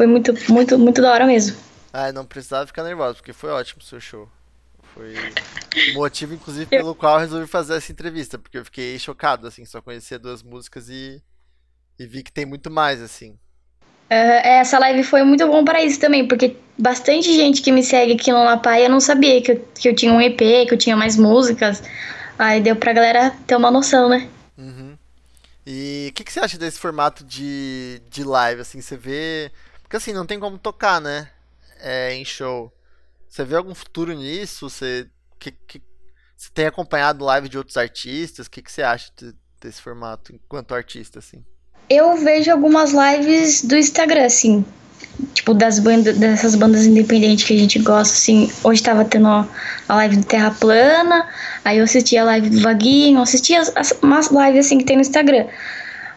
[0.00, 1.58] Foi muito, muito, muito da hora mesmo.
[1.92, 4.26] Ah, não precisava ficar nervoso, porque foi ótimo o seu show.
[4.94, 5.14] Foi
[5.90, 9.66] o motivo, inclusive, pelo qual eu resolvi fazer essa entrevista, porque eu fiquei chocado, assim,
[9.66, 11.20] só conhecia duas músicas e,
[11.98, 13.32] e vi que tem muito mais, assim.
[14.10, 18.14] Uh, essa live foi muito bom para isso também, porque bastante gente que me segue
[18.14, 20.78] aqui no Lapai, eu não sabia que eu, que eu tinha um EP, que eu
[20.78, 21.82] tinha mais músicas.
[22.38, 24.30] Aí deu pra galera ter uma noção, né?
[24.56, 24.96] Uhum.
[25.66, 28.62] E o que, que você acha desse formato de, de live?
[28.62, 29.52] Assim, você vê
[29.90, 31.26] porque assim, não tem como tocar, né?
[31.80, 32.72] É, em show.
[33.28, 34.70] Você vê algum futuro nisso?
[34.70, 35.82] Você, que, que,
[36.36, 38.46] você tem acompanhado live de outros artistas?
[38.46, 41.44] O que, que você acha de, desse formato enquanto artista, assim?
[41.88, 44.64] Eu vejo algumas lives do Instagram, assim.
[45.34, 48.48] Tipo, das bandas, dessas bandas independentes que a gente gosta, assim.
[48.62, 49.48] Hoje tava tendo a
[49.88, 51.28] live do Terra Plana,
[51.64, 54.94] aí eu assisti a live do Vaguinho, assisti as, as, umas lives assim que tem
[54.94, 55.48] no Instagram.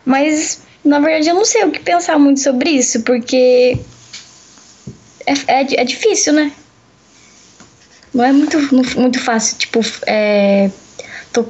[0.06, 3.80] Mas na verdade, eu não sei o que pensar muito sobre isso, porque
[5.26, 6.52] é, é, é difícil, né?
[8.14, 8.58] Não é muito,
[9.00, 9.58] muito fácil.
[9.58, 10.70] Tipo, é,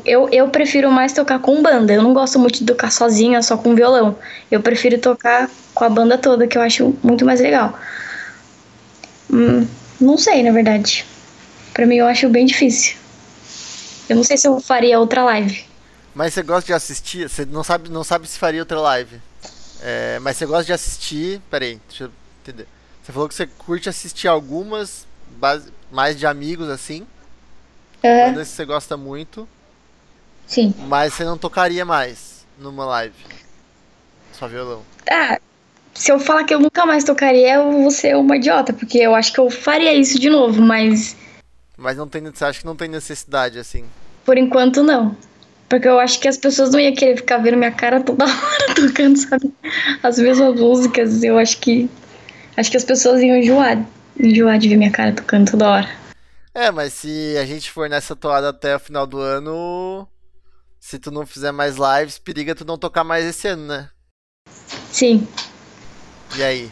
[0.06, 1.94] eu, eu prefiro mais tocar com banda.
[1.94, 4.16] Eu não gosto muito de tocar sozinha, só com violão.
[4.50, 7.78] Eu prefiro tocar com a banda toda, que eu acho muito mais legal.
[9.32, 9.68] Hum,
[10.00, 11.06] não sei, na verdade.
[11.74, 12.96] Pra mim eu acho bem difícil.
[14.08, 15.66] Eu não sei se eu faria outra live.
[16.14, 17.30] Mas você gosta de assistir?
[17.30, 19.20] Você não sabe, não sabe se faria outra live.
[19.82, 21.42] É, mas você gosta de assistir.
[21.50, 22.68] Peraí, deixa eu entender.
[23.02, 25.06] Você falou que você curte assistir algumas,
[25.38, 27.06] base, mais de amigos assim.
[28.02, 29.48] É, você gosta muito.
[30.46, 30.74] sim.
[30.78, 33.16] Mas você não tocaria mais numa live.
[34.34, 34.84] Só violão.
[35.10, 35.40] Ah,
[35.94, 39.16] se eu falar que eu nunca mais tocaria, eu vou ser uma idiota, porque eu
[39.16, 41.16] acho que eu faria isso de novo, mas
[41.78, 43.92] Mas não tem, você acha que não tem necessidade assim?
[44.26, 45.18] por enquanto não.
[45.74, 48.76] Porque eu acho que as pessoas não iam querer ficar vendo minha cara toda hora
[48.78, 49.52] tocando, sabe?
[50.04, 51.24] As mesmas músicas.
[51.24, 51.90] Eu acho que.
[52.56, 53.84] Acho que as pessoas iam enjoar.
[54.20, 55.90] Enjoar de ver minha cara tocando toda hora.
[56.54, 60.08] É, mas se a gente for nessa toada até o final do ano,
[60.80, 63.90] se tu não fizer mais lives, periga tu não tocar mais esse ano, né?
[64.92, 65.28] Sim.
[66.36, 66.72] E aí?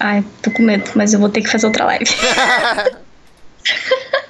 [0.00, 2.06] Ai, tô com medo, mas eu vou ter que fazer outra live.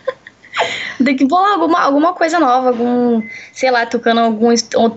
[1.04, 4.48] Tem que bolar alguma, alguma coisa nova, algum, sei lá, tocando algum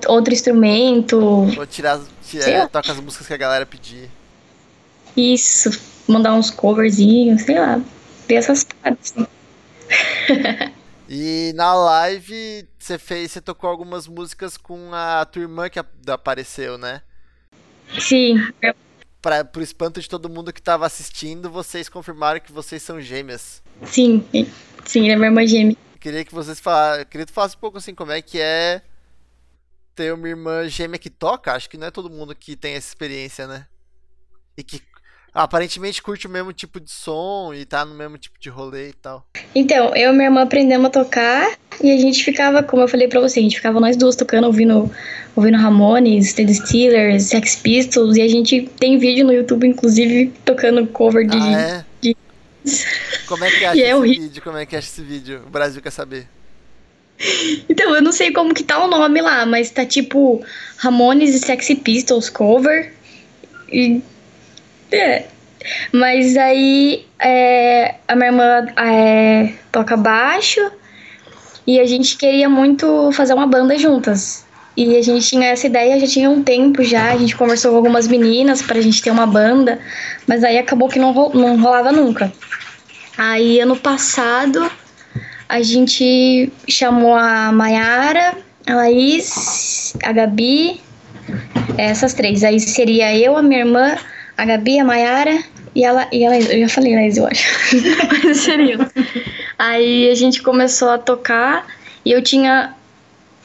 [0.07, 1.19] outro instrumento.
[1.47, 2.67] Vou tirar, tirar lá.
[2.67, 4.09] toca as músicas que a galera pedir.
[5.17, 5.69] Isso,
[6.07, 7.81] mandar uns coverzinhos, sei lá.
[8.27, 9.13] Ver essas partes.
[11.09, 15.87] E na live você fez, você tocou algumas músicas com a tua irmã que ap-
[16.09, 17.01] apareceu, né?
[17.99, 18.35] Sim,
[19.21, 23.61] Pra, pro espanto de todo mundo que tava assistindo, vocês confirmaram que vocês são gêmeas.
[23.83, 24.23] sim,
[24.89, 25.77] sim, ele é minha irmã gêmea.
[25.99, 28.81] Queria que vocês falassem, queria que falasse um pouco assim como é que é
[29.93, 31.53] ter uma irmã gêmea que toca.
[31.53, 33.65] Acho que não é todo mundo que tem essa experiência, né?
[34.57, 34.81] E que
[35.33, 38.93] aparentemente curte o mesmo tipo de som e tá no mesmo tipo de rolê e
[38.93, 39.25] tal.
[39.53, 43.07] Então, eu e minha irmã aprendemos a tocar e a gente ficava, como eu falei
[43.07, 44.91] pra você, a gente ficava nós duas tocando, ouvindo,
[45.35, 50.85] ouvindo Ramones, The Steelers, Sex Pistols, e a gente tem vídeo no YouTube, inclusive, tocando
[50.87, 51.37] cover de.
[51.37, 51.85] Ah, é?
[53.27, 54.23] Como é que acha é esse horrível.
[54.23, 54.41] vídeo?
[54.43, 55.43] Como é que acha esse vídeo?
[55.45, 56.27] O Brasil quer saber.
[57.69, 60.43] Então, eu não sei como que tá o nome lá, mas tá tipo
[60.77, 62.93] Ramones e Sex Pistols cover.
[63.71, 64.01] E.
[64.91, 65.25] É.
[65.91, 70.71] Mas aí é, a minha irmã é, toca baixo
[71.67, 74.45] e a gente queria muito fazer uma banda juntas.
[74.79, 77.77] E a gente tinha essa ideia já tinha um tempo já, a gente conversou com
[77.77, 79.77] algumas meninas pra gente ter uma banda,
[80.25, 82.31] mas aí acabou que não, ro- não rolava nunca.
[83.17, 84.71] Aí ano passado
[85.49, 90.79] a gente chamou a Mayara, a Laís, a Gabi,
[91.77, 92.43] essas três.
[92.45, 93.97] Aí seria eu, a minha irmã,
[94.37, 95.43] a Gabi, a Mayara
[95.75, 96.49] e ela e a Laís.
[96.49, 97.49] Eu já falei Laís, eu acho.
[98.23, 98.77] Mas seria.
[99.57, 101.67] Aí a gente começou a tocar
[102.05, 102.73] e eu tinha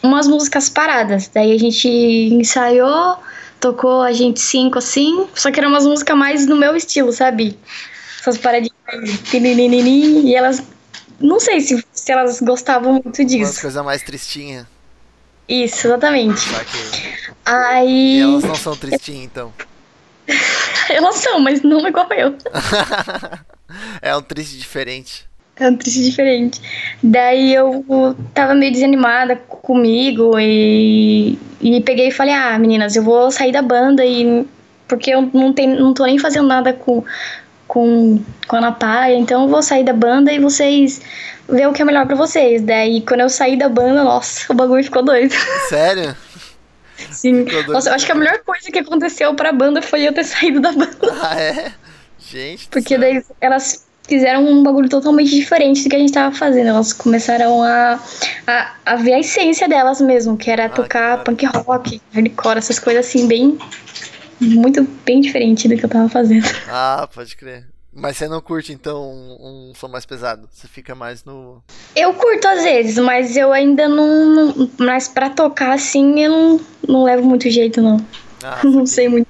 [0.05, 1.29] umas músicas paradas.
[1.29, 3.17] Daí a gente ensaiou,
[3.59, 7.59] tocou a gente cinco assim, só que eram umas músicas mais no meu estilo, sabe?
[8.21, 8.75] Essas paradinhas
[9.33, 10.63] e elas
[11.21, 13.61] não sei se, se elas gostavam muito Umas disso.
[13.61, 14.67] coisas mais tristinhas.
[15.49, 16.41] Isso, exatamente.
[16.41, 17.15] Saquei.
[17.45, 18.19] Aí.
[18.19, 19.53] E elas não são tristinhas, então.
[20.89, 22.37] Elas são, mas não igual eu.
[24.01, 25.27] é um triste diferente.
[25.57, 26.61] É um triste diferente.
[27.03, 27.85] Daí eu
[28.33, 33.63] tava meio desanimada comigo e, e peguei e falei, ah, meninas, eu vou sair da
[33.63, 34.47] banda e.
[34.89, 37.03] Porque eu não, tenho, não tô nem fazendo nada com,
[37.67, 41.01] com, com a Ana Paia, então eu vou sair da banda e vocês
[41.49, 42.61] ver o que é melhor pra vocês.
[42.63, 45.35] Daí quando eu saí da banda, nossa, o bagulho ficou doido.
[45.69, 46.17] Sério?
[47.11, 47.45] Sim.
[47.45, 47.73] Doido.
[47.73, 50.61] Nossa, eu acho que a melhor coisa que aconteceu pra banda foi eu ter saído
[50.61, 50.99] da banda.
[51.23, 51.73] Ah, é?
[52.19, 52.69] Gente.
[52.69, 56.69] Porque daí elas fizeram um bagulho totalmente diferente do que a gente tava fazendo.
[56.69, 57.99] Elas começaram a,
[58.47, 62.79] a, a ver a essência delas mesmo, que era Ah, tocar punk rock, hardcore, essas
[62.79, 63.59] coisas assim, bem.
[64.41, 66.45] Muito bem diferente do que eu tava fazendo.
[66.69, 67.67] Ah, pode crer.
[67.97, 70.49] Mas você não curte então um, um som mais pesado?
[70.53, 71.63] Você fica mais no.
[71.95, 74.29] Eu curto às vezes, mas eu ainda não.
[74.29, 78.05] não mas pra tocar assim, eu não, não levo muito jeito, não.
[78.43, 79.29] Ah, Não sei muito.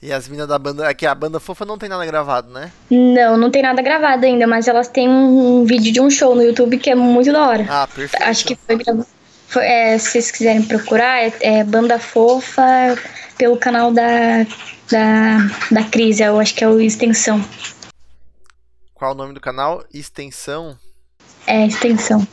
[0.00, 0.88] E as minas da banda.
[0.88, 2.70] Aqui a banda fofa não tem nada gravado, né?
[2.88, 6.34] Não, não tem nada gravado ainda, mas elas têm um, um vídeo de um show
[6.34, 7.66] no YouTube que é muito da hora.
[7.68, 8.22] Ah, perfeito.
[8.22, 9.06] Acho que foi gravado.
[9.56, 12.96] é, se vocês quiserem procurar, é, é Banda Fofa
[13.36, 14.44] pelo canal da,
[14.90, 15.38] da,
[15.70, 17.44] da Cris, eu acho que é o Extensão.
[18.94, 19.84] Qual o nome do canal?
[19.92, 20.76] Extensão.
[21.46, 22.26] É, Extensão.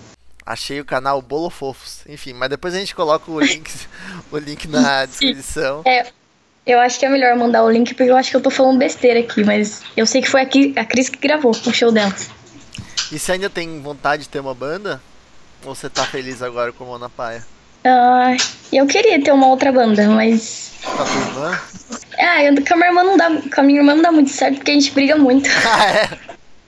[0.46, 2.04] Achei o canal Bolo Fofos.
[2.08, 3.72] Enfim, mas depois a gente coloca o link,
[4.32, 5.84] o link na descrição.
[6.66, 8.80] Eu acho que é melhor mandar o link, porque eu acho que eu tô falando
[8.80, 12.14] besteira aqui, mas eu sei que foi aqui, a Cris que gravou o show dela.
[13.12, 15.00] E você ainda tem vontade de ter uma banda?
[15.64, 17.46] Ou você tá feliz agora com a Ana Paia?
[17.84, 18.36] Ah,
[18.74, 20.72] eu queria ter uma outra banda, mas.
[20.84, 21.62] Com a tua irmã?
[22.18, 23.30] Ah, eu, com a minha irmã não dá.
[23.54, 25.48] Com a minha irmã não dá muito certo porque a gente briga muito.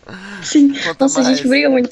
[0.09, 0.43] Ah, é?
[0.43, 0.73] Sim.
[0.73, 1.37] Conta Nossa, a mais.
[1.37, 1.89] gente briga muito.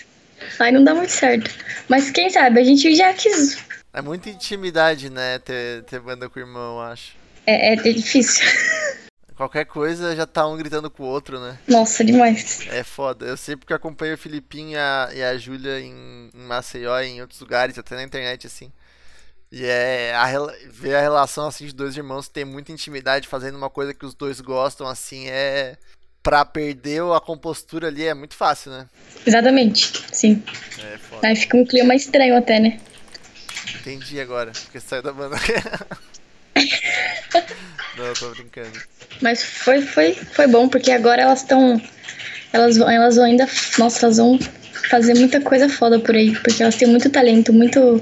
[0.59, 1.51] Aí não dá muito certo.
[1.89, 3.57] Mas quem sabe, a gente já quis.
[3.91, 5.39] É muita intimidade, né?
[5.39, 7.24] Ter, ter banda com o irmão, eu acho.
[7.45, 8.45] É, é difícil.
[9.35, 11.57] Qualquer coisa já tá um gritando com o outro, né?
[11.67, 12.65] Nossa, demais.
[12.69, 13.25] É foda.
[13.25, 17.07] Eu sei porque acompanho o Filipinho e a, e a Júlia em, em Maceió e
[17.07, 18.71] em outros lugares, até na internet, assim.
[19.51, 20.25] E é a,
[20.69, 24.05] ver a relação assim de dois irmãos que tem muita intimidade fazendo uma coisa que
[24.05, 25.75] os dois gostam, assim, é.
[26.23, 28.87] Pra perder a compostura ali é muito fácil, né?
[29.25, 30.01] Exatamente.
[30.11, 30.41] Sim.
[30.79, 31.27] É foda.
[31.27, 32.79] Aí fica um clima estranho até, né?
[33.79, 35.35] Entendi agora, porque saiu da banda.
[37.97, 38.81] Não, eu tô brincando.
[39.21, 41.81] Mas foi, foi, foi bom, porque agora elas estão.
[42.51, 43.47] Elas vão, elas vão ainda.
[43.77, 44.39] Nossa, elas vão
[44.89, 46.35] fazer muita coisa foda por aí.
[46.39, 48.01] Porque elas têm muito talento, muito.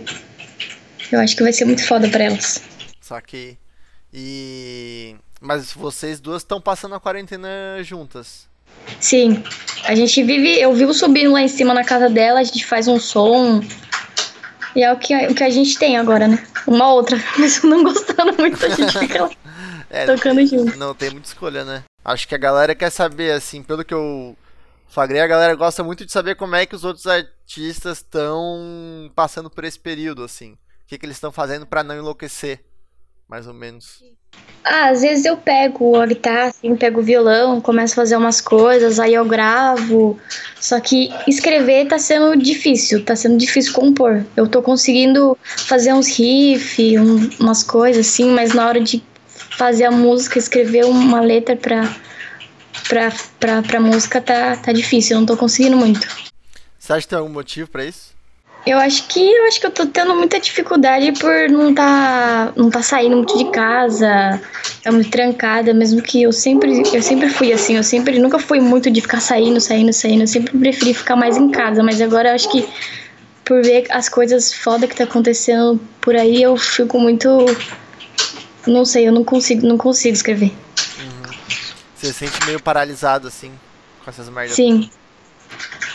[1.12, 2.62] Eu acho que vai ser muito foda pra elas.
[3.02, 3.58] Só que.
[4.14, 5.16] E.
[5.40, 7.50] Mas vocês duas estão passando a quarentena
[7.84, 8.48] juntas.
[9.00, 9.44] Sim.
[9.84, 10.60] A gente vive.
[10.60, 13.62] Eu vivo subindo lá em cima na casa dela, a gente faz um som.
[14.76, 16.44] E é o que, o que a gente tem agora, né?
[16.68, 17.18] Uma outra.
[17.38, 19.30] Mas não gostando muito, a gente fica lá
[19.90, 20.76] É, tocando junto.
[20.76, 21.84] Não tem muita escolha, né?
[22.04, 24.36] Acho que a galera quer saber, assim, pelo que eu
[24.88, 29.52] flagrei, a galera gosta muito de saber como é que os outros artistas estão passando
[29.52, 30.54] por esse período, assim.
[30.54, 30.58] O
[30.88, 32.64] que, que eles estão fazendo pra não enlouquecer,
[33.28, 34.04] mais ou menos.
[34.64, 38.40] Ah, às vezes eu pego a guitarra, assim, pego o violão, começo a fazer umas
[38.40, 40.18] coisas, aí eu gravo.
[40.60, 44.24] Só que escrever tá sendo difícil, tá sendo difícil compor.
[44.38, 49.84] Eu tô conseguindo fazer uns riffs, um- umas coisas assim, mas na hora de fazer
[49.84, 51.94] a música, escrever uma letra pra,
[52.88, 56.08] pra, pra, pra música tá, tá difícil, eu não tô conseguindo muito.
[56.80, 58.13] Você acha que tem algum motivo pra isso?
[58.66, 62.70] Eu acho que eu acho que eu tô tendo muita dificuldade por não tá não
[62.70, 64.42] tá saindo muito de casa,
[64.82, 68.62] tá muito trancada, mesmo que eu sempre eu sempre fui assim, eu sempre nunca fui
[68.62, 72.30] muito de ficar saindo, saindo, saindo, eu sempre preferi ficar mais em casa, mas agora
[72.30, 72.66] eu acho que
[73.44, 77.46] por ver as coisas foda que tá acontecendo por aí, eu fico muito
[78.66, 80.54] não sei, eu não consigo, não consigo escrever.
[81.96, 83.52] Você se sente meio paralisado, assim,
[84.04, 84.56] com essas merdas?
[84.56, 84.90] Sim.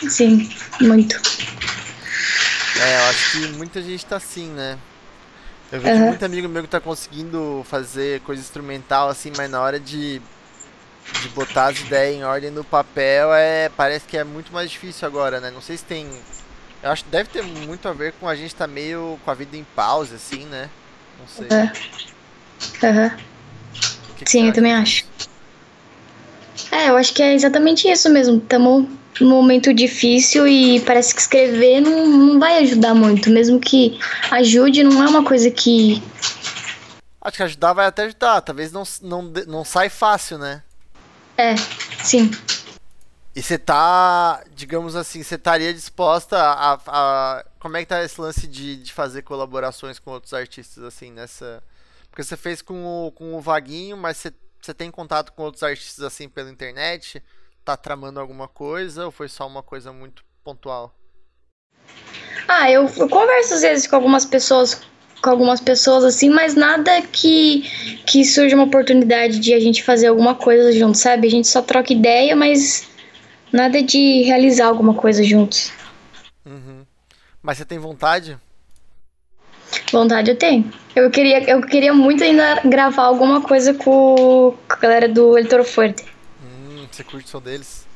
[0.07, 0.49] Sim,
[0.81, 1.19] muito.
[2.81, 4.77] É, eu acho que muita gente tá assim, né?
[5.71, 6.07] Eu vejo Aham.
[6.07, 10.19] muito amigo meu que tá conseguindo fazer coisa instrumental, assim, mas na hora de,
[11.21, 15.07] de botar as ideias em ordem no papel, é, parece que é muito mais difícil
[15.07, 15.51] agora, né?
[15.51, 16.07] Não sei se tem.
[16.81, 19.33] Eu acho que deve ter muito a ver com a gente tá meio com a
[19.33, 20.69] vida em pause, assim, né?
[21.19, 21.49] Não sei.
[22.83, 23.11] Aham.
[24.11, 25.05] O que que Sim, eu também acho.
[26.71, 28.37] É, eu acho que é exatamente isso mesmo.
[28.37, 28.87] Estamos
[29.19, 33.29] num momento difícil e parece que escrever não, não vai ajudar muito.
[33.29, 33.99] Mesmo que
[34.31, 36.01] ajude, não é uma coisa que.
[37.21, 38.41] Acho que ajudar vai até ajudar.
[38.41, 40.63] Talvez não, não, não sai fácil, né?
[41.37, 41.55] É,
[42.03, 42.31] sim.
[43.35, 48.19] E você tá, digamos assim, você estaria disposta a, a- Como é que tá esse
[48.19, 51.61] lance de, de fazer colaborações com outros artistas, assim, nessa.
[52.09, 55.63] Porque você fez com o, com o Vaguinho, mas você, você tem contato com outros
[55.63, 57.21] artistas, assim, pela internet?
[57.69, 60.91] Tá tramando alguma coisa ou foi só uma coisa muito pontual?
[62.47, 64.81] Ah, eu, eu converso às vezes com algumas pessoas,
[65.21, 67.61] com algumas pessoas assim, mas nada que
[68.07, 71.27] que surja uma oportunidade de a gente fazer alguma coisa junto, sabe?
[71.27, 72.89] A gente só troca ideia, mas
[73.53, 75.71] nada de realizar alguma coisa juntos.
[76.43, 76.83] Uhum.
[77.39, 78.35] Mas você tem vontade?
[79.91, 80.73] Vontade eu tenho.
[80.95, 85.47] Eu queria, eu queria muito ainda gravar alguma coisa com, com a galera do El
[85.47, 86.08] Toro Fuerte.
[86.99, 87.87] Você curte o som deles?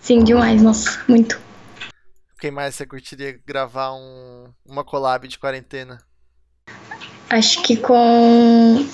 [0.00, 1.38] Sim, demais, nossa, muito.
[2.40, 6.00] Quem mais você curtiria gravar um, uma collab de quarentena?
[7.28, 8.86] Acho que com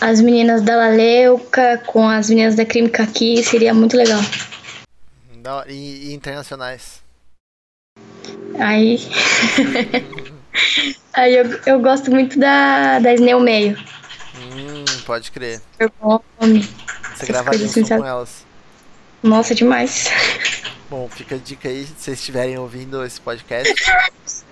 [0.00, 4.20] as meninas da Laleuca, com as meninas da Crime Caqui, seria muito legal.
[5.36, 5.64] Da.
[5.68, 7.00] E, e internacionais?
[8.58, 8.98] Aí.
[11.14, 13.78] Aí eu, eu gosto muito da, da Snail Meio.
[14.36, 15.62] Hum, pode crer.
[16.40, 16.68] Nome.
[17.24, 18.46] Essas gravaria um som com elas.
[19.22, 20.08] Nossa, demais.
[20.90, 24.44] Bom, fica a dica aí, se vocês estiverem ouvindo esse podcast, esse.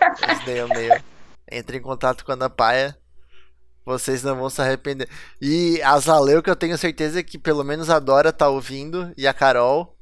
[1.50, 2.96] Entre em contato com a Ana Paia.
[3.84, 5.08] Vocês não vão se arrepender.
[5.40, 9.26] E a Zaleu, que eu tenho certeza que pelo menos a Dora tá ouvindo, e
[9.26, 9.96] a Carol.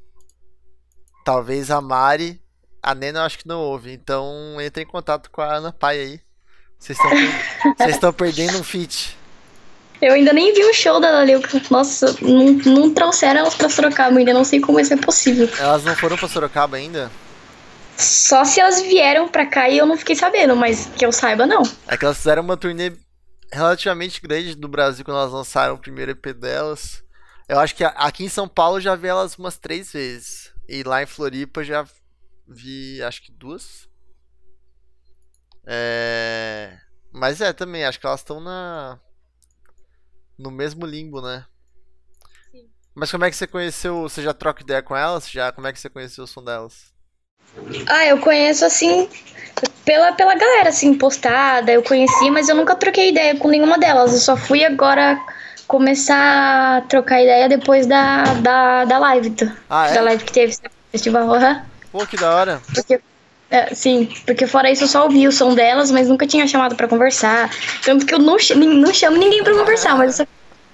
[1.24, 2.40] Talvez a Mari.
[2.82, 3.92] A Nena eu acho que não ouve.
[3.92, 6.20] Então entre em contato com a Ana Paia aí.
[6.78, 9.18] Vocês estão per- vocês estão perdendo um feat.
[10.00, 11.60] Eu ainda nem vi o show da Laleuca.
[11.70, 15.48] Nossa, não, não trouxeram elas pra Sorocaba, ainda não sei como isso é possível.
[15.58, 17.10] Elas não foram pra Sorocaba ainda?
[17.96, 21.46] Só se elas vieram pra cá e eu não fiquei sabendo, mas que eu saiba,
[21.46, 21.62] não.
[21.86, 22.92] É que elas fizeram uma turnê
[23.52, 27.02] relativamente grande do Brasil quando elas lançaram o primeiro EP delas.
[27.46, 30.50] Eu acho que aqui em São Paulo eu já vi elas umas três vezes.
[30.68, 31.84] E lá em Floripa já
[32.48, 33.88] vi, acho que duas.
[35.66, 36.78] É...
[37.12, 38.98] Mas é, também, acho que elas estão na.
[40.40, 41.44] No mesmo limbo, né?
[42.50, 42.64] Sim.
[42.94, 44.02] Mas como é que você conheceu?
[44.02, 45.30] Você já troca ideia com elas?
[45.30, 45.52] Já?
[45.52, 46.90] Como é que você conheceu o som delas?
[47.86, 49.08] Ah, eu conheço assim,
[49.84, 54.12] pela, pela galera, assim, postada, eu conheci, mas eu nunca troquei ideia com nenhuma delas.
[54.12, 55.20] Eu só fui agora
[55.66, 59.30] começar a trocar ideia depois da, da, da live.
[59.30, 59.94] do- Ah, é?
[59.94, 60.56] Da live que teve
[60.90, 61.34] festival.
[61.34, 61.64] aham.
[61.92, 62.60] Pô, que da hora.
[62.74, 63.00] Porque,
[63.50, 66.76] é, sim, porque fora isso eu só ouvi o som delas, mas nunca tinha chamado
[66.76, 67.50] pra conversar.
[67.84, 70.29] Tanto que eu não, não chamo ninguém pra conversar, mas eu só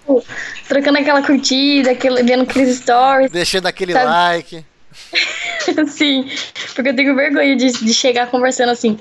[0.07, 0.25] fico
[0.69, 3.31] trocando aquela curtida, aquele, vendo aqueles stories.
[3.31, 4.67] Deixando aquele Sabe- like.
[5.89, 6.31] Sim,
[6.75, 8.99] porque eu tenho vergonha de, de chegar conversando assim.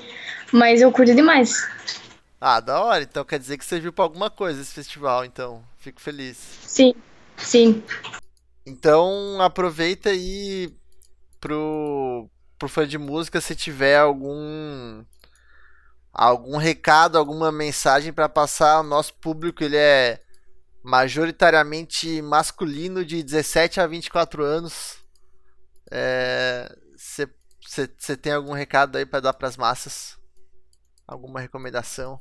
[0.52, 1.66] Mas eu curto demais.
[2.40, 3.02] Ah, da hora.
[3.02, 5.62] Então quer dizer que você viu pra alguma coisa esse festival, então.
[5.78, 6.36] Fico feliz.
[6.62, 6.94] Sim,
[7.36, 7.82] sim.
[8.66, 10.72] Então aproveita aí
[11.40, 12.28] pro,
[12.58, 15.04] pro fã de música se tiver algum
[16.12, 20.20] algum recado, alguma mensagem pra passar ao nosso público, ele é
[20.86, 24.98] majoritariamente masculino de 17 a 24 anos.
[26.96, 30.16] Você tem algum recado aí pra dar pras massas?
[31.06, 32.20] Alguma recomendação?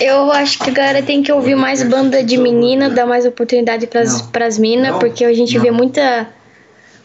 [0.00, 3.86] Eu acho que a galera tem que ouvir mais banda de menina, dar mais oportunidade
[3.86, 6.28] pras, pras minas, porque a gente vê muita,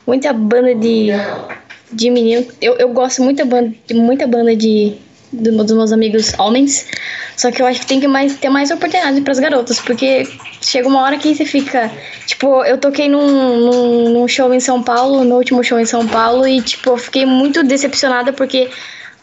[0.05, 1.09] muita banda de,
[1.91, 2.51] de menino.
[2.59, 4.97] Eu, eu gosto muita banda, de muita banda de,
[5.33, 6.87] do- dos meus amigos homens,
[7.35, 10.27] só que eu acho que tem que mais, ter mais oportunidade pras garotas, porque
[10.61, 11.91] chega uma hora que você fica.
[12.27, 16.07] Tipo, eu toquei num, num, num show em São Paulo, no último show em São
[16.07, 18.69] Paulo, e tipo, eu fiquei muito decepcionada porque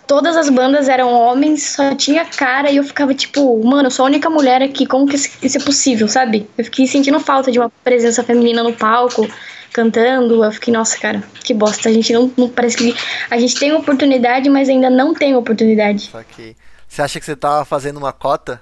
[0.07, 4.05] todas as bandas eram homens, só tinha cara e eu ficava tipo, mano, eu sou
[4.05, 6.49] a única mulher aqui, como que isso é possível, sabe?
[6.59, 9.29] Eu fiquei sentindo falta de uma presença feminina no palco,
[9.73, 10.45] cantando.
[10.45, 11.89] Eu fiquei, nossa, cara, que bosta.
[11.89, 12.95] A gente não, não parece que.
[13.31, 16.11] A gente tem oportunidade, mas ainda não tem oportunidade.
[16.11, 16.57] Saquei.
[16.89, 18.61] Você acha que você tava fazendo uma cota?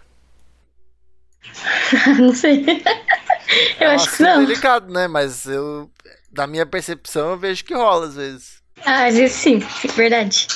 [2.19, 2.65] não sei.
[3.81, 4.45] eu É um acho que não.
[4.45, 5.09] delicado, né?
[5.09, 5.91] Mas eu,
[6.31, 8.59] da minha percepção, eu vejo que rola às vezes.
[8.85, 9.59] Ah, às vezes sim,
[9.97, 10.47] verdade.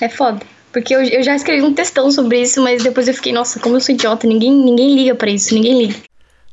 [0.00, 0.44] É foda.
[0.72, 3.76] Porque eu, eu já escrevi um textão sobre isso, mas depois eu fiquei, nossa, como
[3.76, 6.00] eu sou idiota, ninguém, ninguém liga pra isso, ninguém liga.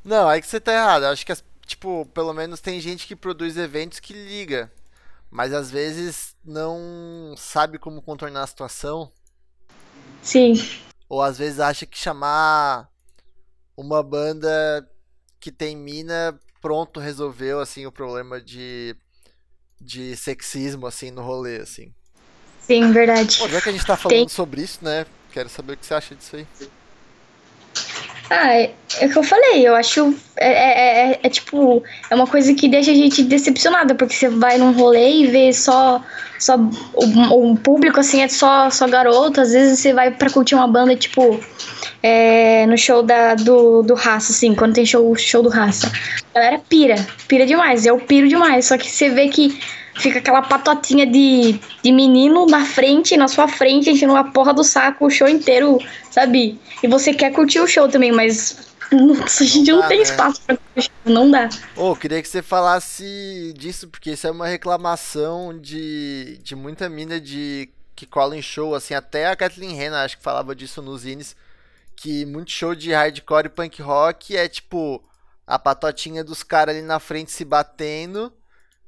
[0.04, 1.04] Não, aí que você tá errado.
[1.06, 4.72] Eu acho que, as- tipo, pelo menos tem gente que produz eventos que liga.
[5.32, 9.12] Mas às vezes não sabe como contornar a situação.
[10.22, 10.54] Sim,
[11.08, 12.90] Ou às vezes acha que chamar
[13.78, 14.90] uma banda
[15.40, 18.96] que tem mina pronto resolveu assim o problema de
[19.82, 21.94] de sexismo assim no rolê assim.
[22.60, 23.38] sim, verdade.
[23.38, 24.28] Pô, já que a gente tá falando Tem.
[24.28, 25.06] sobre isso, né?
[25.32, 26.48] Quero saber o que você acha disso aí.
[28.32, 30.14] Ah, é, é o que eu falei, eu acho.
[30.38, 31.84] É, é, é- é tipo.
[32.12, 35.52] É uma coisa que deixa a gente decepcionada, porque você vai num rolê e vê
[35.52, 36.04] só.
[36.38, 36.56] só
[36.94, 39.42] o, o público, assim, é só, só garoto.
[39.42, 41.40] Às vezes você vai pra curtir uma banda, tipo.
[42.04, 45.92] é, no show da, do, do Raça, assim, quando tem show, show do Raça.
[46.34, 46.96] A galera pira,
[47.28, 48.66] pira demais, eu piro demais.
[48.66, 49.60] Só que você vê que
[50.00, 54.64] fica aquela patotinha de, de menino na frente, na sua frente, enchendo uma porra do
[54.64, 55.78] saco o show inteiro,
[56.10, 56.60] sabe?
[56.82, 60.04] E você quer curtir o show também, mas nossa, a gente não, dá, tem né?
[60.04, 61.50] espaço pra curtir o show, não dá.
[61.76, 67.20] Ô, queria que você falasse disso, porque isso é uma reclamação de, de muita mina
[67.20, 71.02] de que cola em show, assim, até a Kathleen Hanna acho que falava disso nos
[71.02, 71.36] zines,
[71.97, 75.04] que muito show de hardcore e punk rock é tipo
[75.45, 78.32] a patotinha dos caras ali na frente se batendo,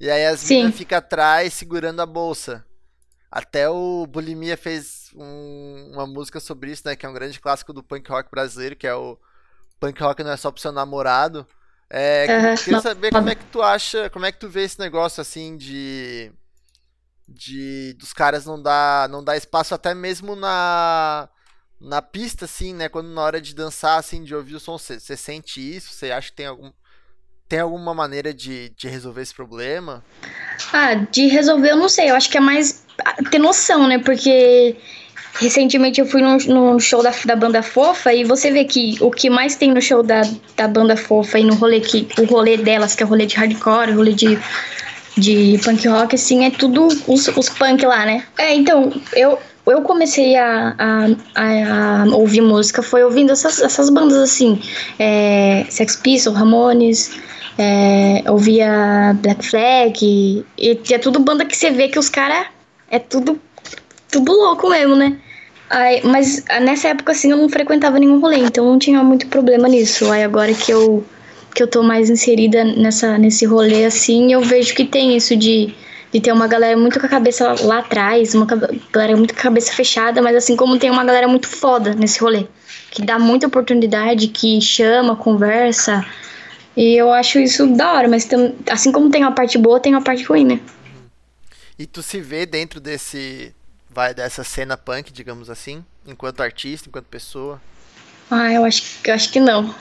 [0.02, 0.64] e aí as Sim.
[0.64, 2.66] minas ficam atrás segurando a bolsa.
[3.32, 7.74] Até o Bulimia fez um- uma música sobre isso, né, que é um grande clássico
[7.74, 9.20] do punk rock brasileiro, que é o
[9.80, 11.48] Punk rock não é só pro seu namorado.
[11.90, 12.32] É,
[12.64, 15.58] queria saber como é que tu acha, como é que tu vê esse negócio assim
[15.58, 16.32] de
[17.28, 21.30] de dos caras não dar não dar espaço até mesmo na
[21.80, 25.18] na pista assim, né, quando na hora de dançar assim, de ouvir o som, você
[25.18, 25.94] sente isso?
[25.94, 26.72] Você acha que tem algum
[27.52, 30.02] tem alguma maneira de, de resolver esse problema?
[30.72, 32.86] Ah, de resolver eu não sei, eu acho que é mais
[33.30, 34.00] ter noção, né?
[34.00, 34.78] Porque
[35.38, 39.30] recentemente eu fui num show da, da banda fofa e você vê que o que
[39.30, 40.22] mais tem no show da,
[40.56, 43.36] da banda fofa e no rolê que o rolê delas, que é o rolê de
[43.36, 44.40] hardcore, o rolê de,
[45.18, 48.24] de punk rock, assim, é tudo os, os punk lá, né?
[48.38, 49.38] É, então, eu,
[49.68, 54.58] eu comecei a, a, a, a ouvir música, foi ouvindo essas, essas bandas assim,
[54.98, 57.12] é, Sex Pistols, Ramones,
[57.58, 62.48] é, ouvia Black Flag, e, e é tudo banda que você vê que os caras
[62.90, 63.40] é tudo,
[64.10, 65.18] tudo louco mesmo, né?
[65.70, 69.70] Aí, mas nessa época assim eu não frequentava nenhum rolê, então não tinha muito problema
[69.70, 70.12] nisso.
[70.12, 71.04] Aí agora que eu
[71.54, 75.74] que eu tô mais inserida nessa, nesse rolê, assim, eu vejo que tem isso de,
[76.12, 78.48] de ter uma galera muito com a cabeça lá atrás, uma
[78.92, 82.20] galera muito com a cabeça fechada, mas assim como tem uma galera muito foda nesse
[82.20, 82.48] rolê,
[82.90, 86.06] que dá muita oportunidade, que chama, conversa,
[86.76, 89.94] e eu acho isso da hora, mas tem, assim como tem uma parte boa, tem
[89.94, 90.60] uma parte ruim, né?
[91.78, 93.54] E tu se vê dentro desse.
[93.90, 97.62] Vai dessa cena punk, digamos assim, enquanto artista, enquanto pessoa?
[98.30, 99.76] Ah, eu acho, eu acho que não.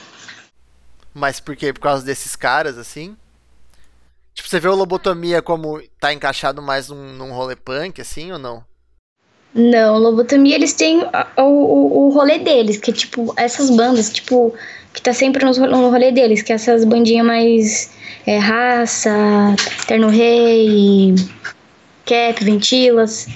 [1.13, 1.71] Mas por quê?
[1.71, 3.15] Por causa desses caras, assim?
[4.33, 8.39] Tipo, você vê o Lobotomia como tá encaixado mais num, num rolê punk, assim, ou
[8.39, 8.65] não?
[9.53, 11.03] Não, Lobotomia eles têm
[11.37, 14.53] o, o, o rolê deles, que é tipo, essas bandas, tipo,
[14.93, 17.91] que tá sempre no, no rolê deles, que é essas bandinhas mais
[18.25, 19.11] é, raça,
[19.87, 21.15] Terno Rei,
[22.05, 23.27] Cap, Ventilas.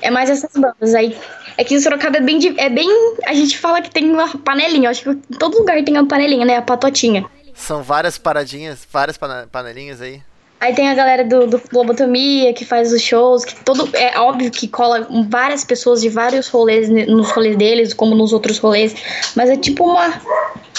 [0.00, 0.94] É mais essas bandas.
[0.94, 1.16] Aí
[1.56, 2.88] é que o Sorocaba é bem, é bem.
[3.26, 4.90] A gente fala que tem uma panelinha.
[4.90, 6.56] Acho que em todo lugar tem uma panelinha, né?
[6.56, 7.24] A patotinha.
[7.54, 9.18] São várias paradinhas, várias
[9.50, 10.22] panelinhas aí.
[10.60, 13.88] Aí tem a galera do, do Lobotomia que faz os shows, que todo.
[13.94, 18.58] É óbvio que cola várias pessoas de vários rolês nos rolês deles, como nos outros
[18.58, 18.94] rolês.
[19.36, 20.20] Mas é tipo uma.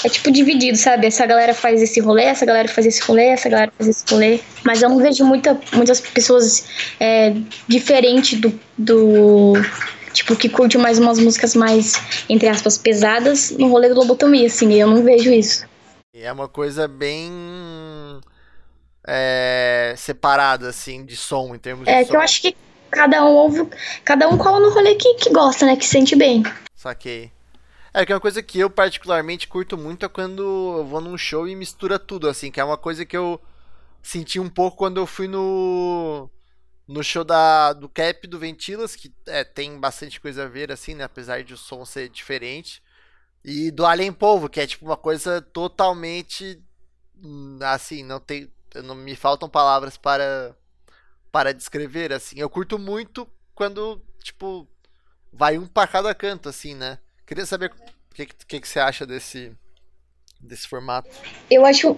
[0.04, 1.08] É tipo dividido, sabe?
[1.08, 4.40] Essa galera faz esse rolê, essa galera faz esse rolê, essa galera faz esse rolê.
[4.66, 6.66] Mas eu não vejo muita, muitas pessoas
[7.00, 7.34] é,
[7.68, 9.54] diferentes do, do.
[10.12, 11.94] Tipo, que curte mais umas músicas mais,
[12.28, 14.74] entre aspas, pesadas no rolê do Lobotomia, assim.
[14.74, 15.66] Eu não vejo isso.
[16.14, 17.32] É uma coisa bem
[19.12, 22.02] é, separada, assim, de som, em termos é, de.
[22.04, 22.56] É, que eu acho que
[22.92, 23.68] cada um ouve,
[24.06, 26.44] cada um cola no rolê que, que gosta, né, que sente bem.
[26.76, 27.32] Saquei.
[27.92, 31.18] É que é uma coisa que eu particularmente curto muito é quando eu vou num
[31.18, 33.42] show e mistura tudo, assim, que é uma coisa que eu
[34.04, 36.30] senti um pouco quando eu fui no
[36.88, 40.94] no show da do Cap do Ventilas, que é, tem bastante coisa a ver, assim,
[40.94, 42.82] né, apesar de o som ser diferente.
[43.44, 46.62] E do Alien Povo, que é tipo uma coisa totalmente
[47.24, 50.56] hum, assim, não tem não me faltam palavras para
[51.32, 52.40] para descrever assim.
[52.40, 54.68] Eu curto muito quando tipo
[55.32, 56.98] vai um para cada canto assim, né?
[57.26, 59.52] Queria saber o que, que, que você acha desse
[60.40, 61.10] desse formato.
[61.50, 61.98] Eu acho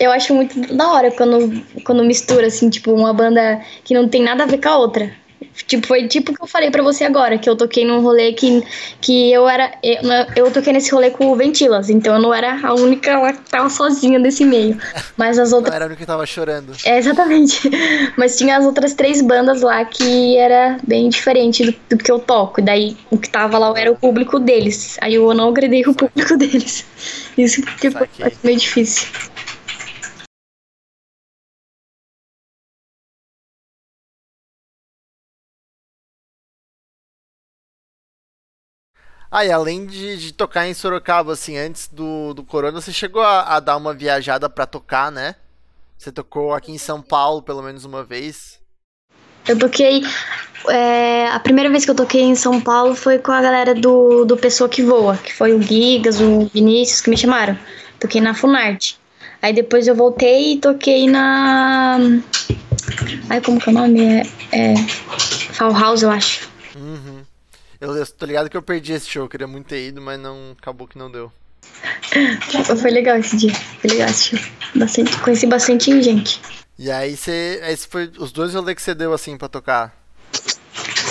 [0.00, 4.22] eu acho muito da hora quando quando mistura assim, tipo uma banda que não tem
[4.22, 5.25] nada a ver com a outra.
[5.66, 8.62] Tipo, foi tipo que eu falei para você agora, que eu toquei num rolê que,
[9.00, 9.72] que eu era.
[9.82, 10.00] Eu,
[10.36, 13.50] eu toquei nesse rolê com o Ventilas, então eu não era a única lá que
[13.50, 14.78] tava sozinha nesse meio.
[15.16, 15.70] Mas as outras.
[15.70, 16.72] Não era a única que tava chorando.
[16.84, 17.70] É, exatamente.
[18.16, 22.18] Mas tinha as outras três bandas lá que era bem diferente do, do que eu
[22.18, 22.60] toco.
[22.60, 24.96] Daí o que tava lá era o público deles.
[25.00, 26.84] Aí eu não agredei o público deles.
[27.36, 28.08] Isso que foi
[28.42, 29.08] meio difícil.
[39.36, 43.20] Ah, e além de, de, tocar em Sorocaba, assim, antes do, do Corona, você chegou
[43.20, 45.34] a, a dar uma viajada para tocar, né?
[45.98, 48.58] Você tocou aqui em São Paulo pelo menos uma vez.
[49.46, 50.02] Eu toquei.
[50.70, 54.24] É, a primeira vez que eu toquei em São Paulo foi com a galera do,
[54.24, 57.58] do Pessoa que Voa, que foi o Gigas, o Vinícius, que me chamaram.
[58.00, 58.98] Toquei na Funarte.
[59.42, 61.98] Aí depois eu voltei e toquei na.
[63.28, 64.00] Ai, como que é o nome?
[64.02, 64.72] É.
[64.72, 64.74] é
[65.52, 66.48] Fall House, eu acho.
[66.74, 67.15] Uhum.
[67.80, 70.56] Eu, eu tô ligado que eu perdi esse show, queria muito ter ido, mas não
[70.58, 71.30] acabou que não deu.
[72.80, 74.48] Foi legal esse dia, foi legal esse show.
[74.74, 76.40] Bastante, conheci bastante gente.
[76.78, 77.60] E aí você.
[77.64, 79.94] Esse foi os dois rolês que você deu assim pra tocar?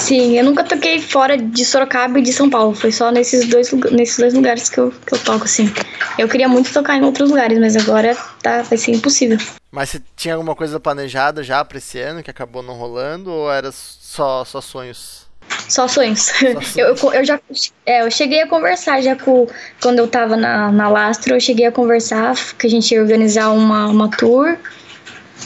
[0.05, 2.75] Sim, eu nunca toquei fora de Sorocaba e de São Paulo.
[2.75, 5.73] Foi só nesses dois, nesses dois lugares que eu, que eu toco, assim.
[6.17, 9.37] Eu queria muito tocar em outros lugares, mas agora tá, vai ser impossível.
[9.71, 13.51] Mas você tinha alguma coisa planejada já pra esse ano que acabou não rolando ou
[13.51, 15.24] era só, só sonhos?
[15.67, 16.21] Só sonhos.
[16.21, 16.75] Só sonhos.
[16.77, 17.39] Eu, eu, eu, já
[17.85, 19.47] é, eu cheguei a conversar já com.
[19.81, 23.49] Quando eu tava na, na Lastro, eu cheguei a conversar que a gente ia organizar
[23.49, 24.57] uma, uma tour,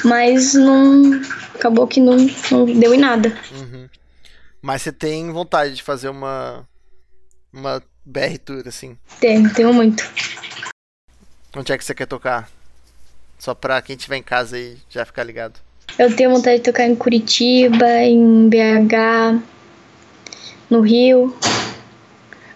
[0.03, 1.21] mas não.
[1.55, 2.15] Acabou que não,
[2.51, 3.37] não deu em nada.
[3.51, 3.89] Uhum.
[4.61, 6.67] Mas você tem vontade de fazer uma.
[7.51, 8.97] Uma BR Tour, assim?
[9.19, 10.03] Tenho, tenho muito.
[11.55, 12.49] Onde é que você quer tocar?
[13.37, 15.59] Só pra quem estiver em casa aí já ficar ligado.
[15.97, 19.41] Eu tenho vontade de tocar em Curitiba, em BH,
[20.69, 21.35] no Rio.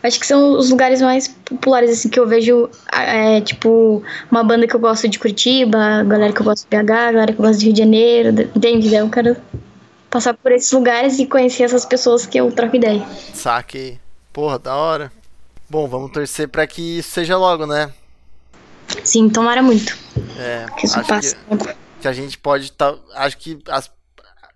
[0.02, 4.68] Acho que são os lugares mais populares, assim, que eu vejo, é, tipo, uma banda
[4.68, 7.60] que eu gosto de Curitiba, galera que eu gosto de BH, galera que eu gosto
[7.60, 8.94] de Rio de Janeiro, entende?
[8.94, 9.38] Eu quero
[10.10, 13.04] passar por esses lugares e conhecer essas pessoas que eu troco ideia.
[13.34, 13.98] Saque.
[14.34, 15.12] Porra, da hora.
[15.70, 17.92] Bom, vamos torcer para que isso seja logo, né?
[19.04, 19.98] Sim, tomara muito.
[20.38, 21.36] É, que isso passe.
[21.36, 23.90] Que, que, a gente pode tá, acho que as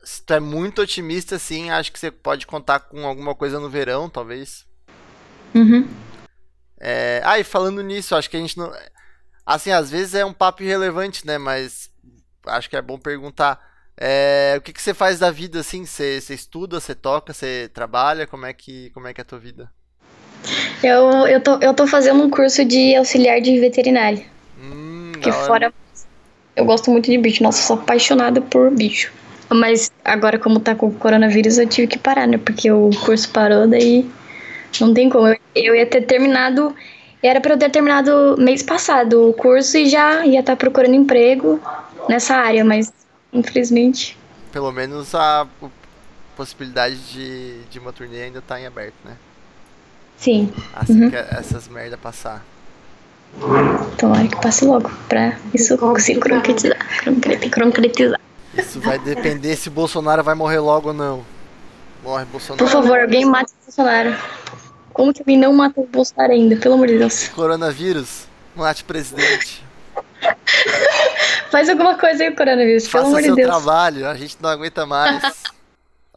[0.07, 3.69] se tu é muito otimista, assim, acho que você pode contar com alguma coisa no
[3.69, 4.65] verão, talvez.
[5.53, 5.85] Uhum.
[6.79, 7.21] É...
[7.25, 8.71] Ah, e falando nisso, acho que a gente não.
[9.45, 11.37] Assim, às vezes é um papo irrelevante, né?
[11.37, 11.91] Mas
[12.45, 13.59] acho que é bom perguntar.
[13.97, 15.85] É, o que, que você faz da vida, assim?
[15.85, 18.25] Você, você estuda, você toca, você trabalha?
[18.25, 19.69] Como é que, como é, que é a tua vida?
[20.81, 24.25] Eu, eu, tô, eu tô fazendo um curso de auxiliar de veterinária.
[24.57, 25.73] Hum, Porque fora.
[26.55, 27.43] Eu gosto muito de bicho.
[27.43, 29.11] Nossa, eu sou apaixonada por bicho.
[29.49, 32.37] Mas agora, como tá com o coronavírus, eu tive que parar, né?
[32.37, 34.05] Porque o curso parou, daí
[34.81, 35.27] não tem como.
[35.27, 36.75] Eu, eu ia ter terminado.
[37.23, 41.59] Era pra eu ter terminado mês passado o curso e já ia estar procurando emprego
[42.07, 42.93] nessa área, mas
[43.33, 44.17] infelizmente.
[44.51, 45.47] Pelo menos a
[46.35, 49.13] possibilidade de, de uma turnê ainda tá em aberto, né?
[50.17, 51.09] Sim, Assim Uhum.
[51.09, 52.43] que essas merda passar.
[53.97, 56.77] tomara que passe logo pra isso se concretizar.
[57.03, 58.19] concreti- Concretizar.
[58.53, 61.25] Isso vai depender se Bolsonaro vai morrer logo ou não.
[62.03, 62.67] Morre Por Bolsonaro.
[62.67, 64.15] favor, alguém mate o Bolsonaro.
[64.93, 66.55] Como que alguém não mata o Bolsonaro ainda?
[66.57, 67.27] Pelo amor de Deus.
[67.29, 69.63] Coronavírus, mate presidente.
[71.51, 72.87] Faz alguma coisa aí, coronavírus.
[72.87, 73.47] Pelo Faça amor de seu Deus.
[73.47, 75.21] trabalho, a gente não aguenta mais.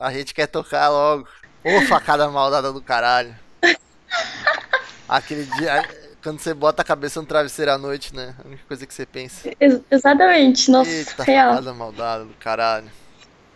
[0.02, 1.28] A gente quer tocar logo.
[1.62, 3.34] Ô facada maldada do caralho.
[5.06, 5.86] Aquele dia,
[6.22, 8.34] quando você bota a cabeça no travesseiro à noite, né?
[8.42, 9.50] A única coisa que você pensa.
[9.60, 10.70] Ex- exatamente.
[10.70, 11.50] Nossa, Eita, real.
[11.50, 12.90] facada maldada do caralho.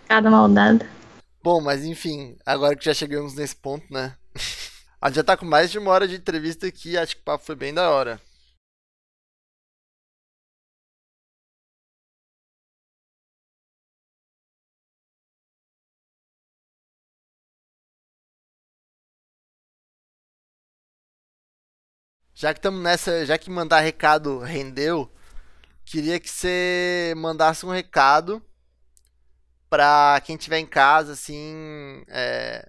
[0.08, 0.86] Cada maldada.
[1.42, 4.14] Bom, mas enfim, agora que já chegamos nesse ponto, né?
[5.00, 7.24] A gente já tá com mais de uma hora de entrevista aqui, acho que o
[7.24, 8.18] papo foi bem da hora.
[22.34, 25.08] Já que estamos nessa, já que mandar recado rendeu,
[25.84, 28.42] queria que você mandasse um recado
[29.70, 32.68] pra quem tiver em casa, assim, é,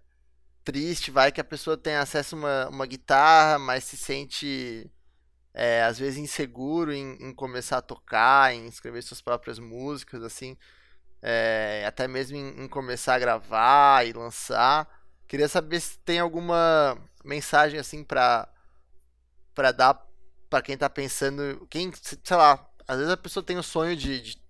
[0.63, 4.89] triste, vai que a pessoa tem acesso a uma, uma guitarra, mas se sente
[5.53, 10.55] é, às vezes inseguro em, em começar a tocar, em escrever suas próprias músicas, assim,
[11.23, 14.87] é, até mesmo em, em começar a gravar e lançar.
[15.27, 18.47] Queria saber se tem alguma mensagem assim pra
[19.55, 20.05] para dar
[20.49, 21.91] pra quem tá pensando, quem,
[22.23, 24.41] sei lá, às vezes a pessoa tem o sonho de, de,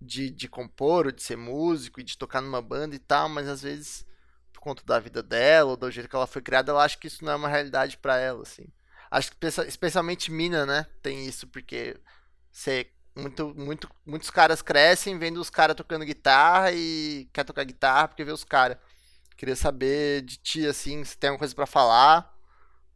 [0.00, 3.48] de, de compor, ou de ser músico, e de tocar numa banda e tal, mas
[3.48, 4.06] às vezes
[4.52, 7.06] por conta da vida dela, ou do jeito que ela foi criada, ela acha que
[7.06, 8.66] isso não é uma realidade pra ela, assim.
[9.10, 11.96] Acho que espe- especialmente Mina, né, tem isso, porque
[12.52, 18.08] você, muito, muito, muitos caras crescem vendo os caras tocando guitarra e quer tocar guitarra
[18.08, 18.78] porque vê os caras.
[19.36, 22.34] Queria saber de ti, assim, se tem alguma coisa pra falar,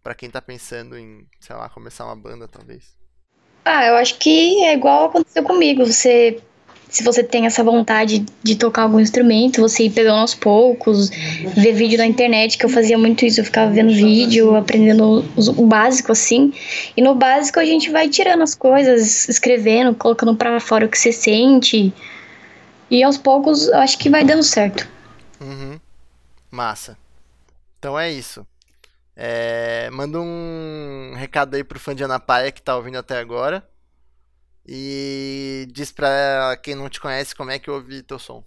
[0.02, 2.96] pra quem tá pensando em, sei lá, começar uma banda, talvez.
[3.64, 5.86] Ah, eu acho que é igual aconteceu comigo.
[5.86, 6.40] Você,
[6.88, 11.10] se você tem essa vontade de tocar algum instrumento, você ir pegando aos poucos,
[11.54, 15.66] ver vídeo na internet, que eu fazia muito isso, eu ficava vendo vídeo, aprendendo o
[15.66, 16.52] básico assim.
[16.96, 20.98] E no básico a gente vai tirando as coisas, escrevendo, colocando pra fora o que
[20.98, 21.94] você sente.
[22.90, 24.88] E aos poucos eu acho que vai dando certo.
[25.40, 25.78] Uhum.
[26.50, 26.98] Massa.
[27.78, 28.44] Então é isso.
[29.16, 33.66] É, manda um recado aí pro fã de Ana Paia que tá ouvindo até agora.
[34.66, 38.44] E diz pra quem não te conhece como é que ouve teu som.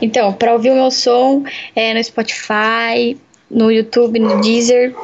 [0.00, 3.16] Então, para ouvir o meu som é no Spotify,
[3.50, 4.94] no YouTube, no Deezer,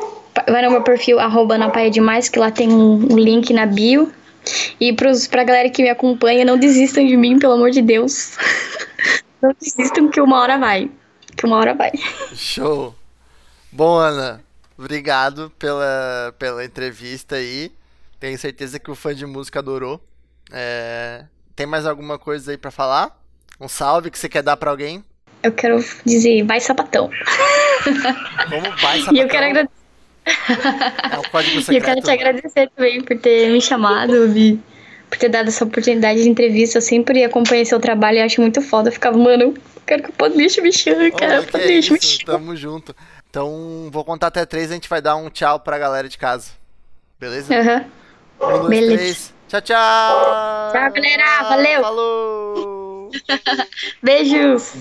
[0.48, 3.66] vai no meu perfil arroba na Paia Demais, que lá tem um, um link na
[3.66, 4.12] bio.
[4.80, 8.36] E pros, pra galera que me acompanha, não desistam de mim, pelo amor de Deus.
[9.40, 10.90] Não desistam que uma hora vai.
[11.36, 11.92] Que uma hora vai.
[12.34, 12.97] Show!
[13.70, 14.40] Bom, Ana,
[14.78, 17.70] obrigado pela, pela entrevista aí.
[18.18, 20.00] Tenho certeza que o fã de música adorou.
[20.50, 23.16] É, Tem mais alguma coisa aí pra falar?
[23.60, 25.04] Um salve que você quer dar pra alguém?
[25.42, 27.10] Eu quero dizer, vai sapatão.
[28.48, 29.50] Como vai, E eu quero sapatão?
[29.50, 29.70] agradecer.
[31.70, 34.60] É E eu quero te agradecer também por ter me chamado, me-
[35.08, 36.78] por ter dado essa oportunidade de entrevista.
[36.78, 38.88] Eu sempre acompanhei seu trabalho e acho muito foda.
[38.88, 39.54] Eu ficava, mano, eu
[39.86, 41.40] quero que o Podlixo me chame, cara.
[41.40, 42.24] O que Podlixo me chame.
[42.24, 42.94] tamo junto.
[43.30, 46.16] Então, vou contar até três e a gente vai dar um tchau pra galera de
[46.16, 46.50] casa.
[47.18, 47.52] Beleza?
[47.54, 47.84] Uhum.
[48.40, 48.96] Um, dois, Beleza.
[48.96, 49.34] três.
[49.48, 50.72] Tchau, tchau!
[50.72, 51.42] Tchau, galera!
[51.48, 51.82] Valeu!
[51.82, 53.10] Falou!
[54.02, 54.72] Beijos!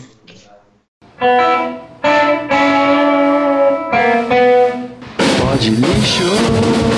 [5.39, 6.96] Pode lixo!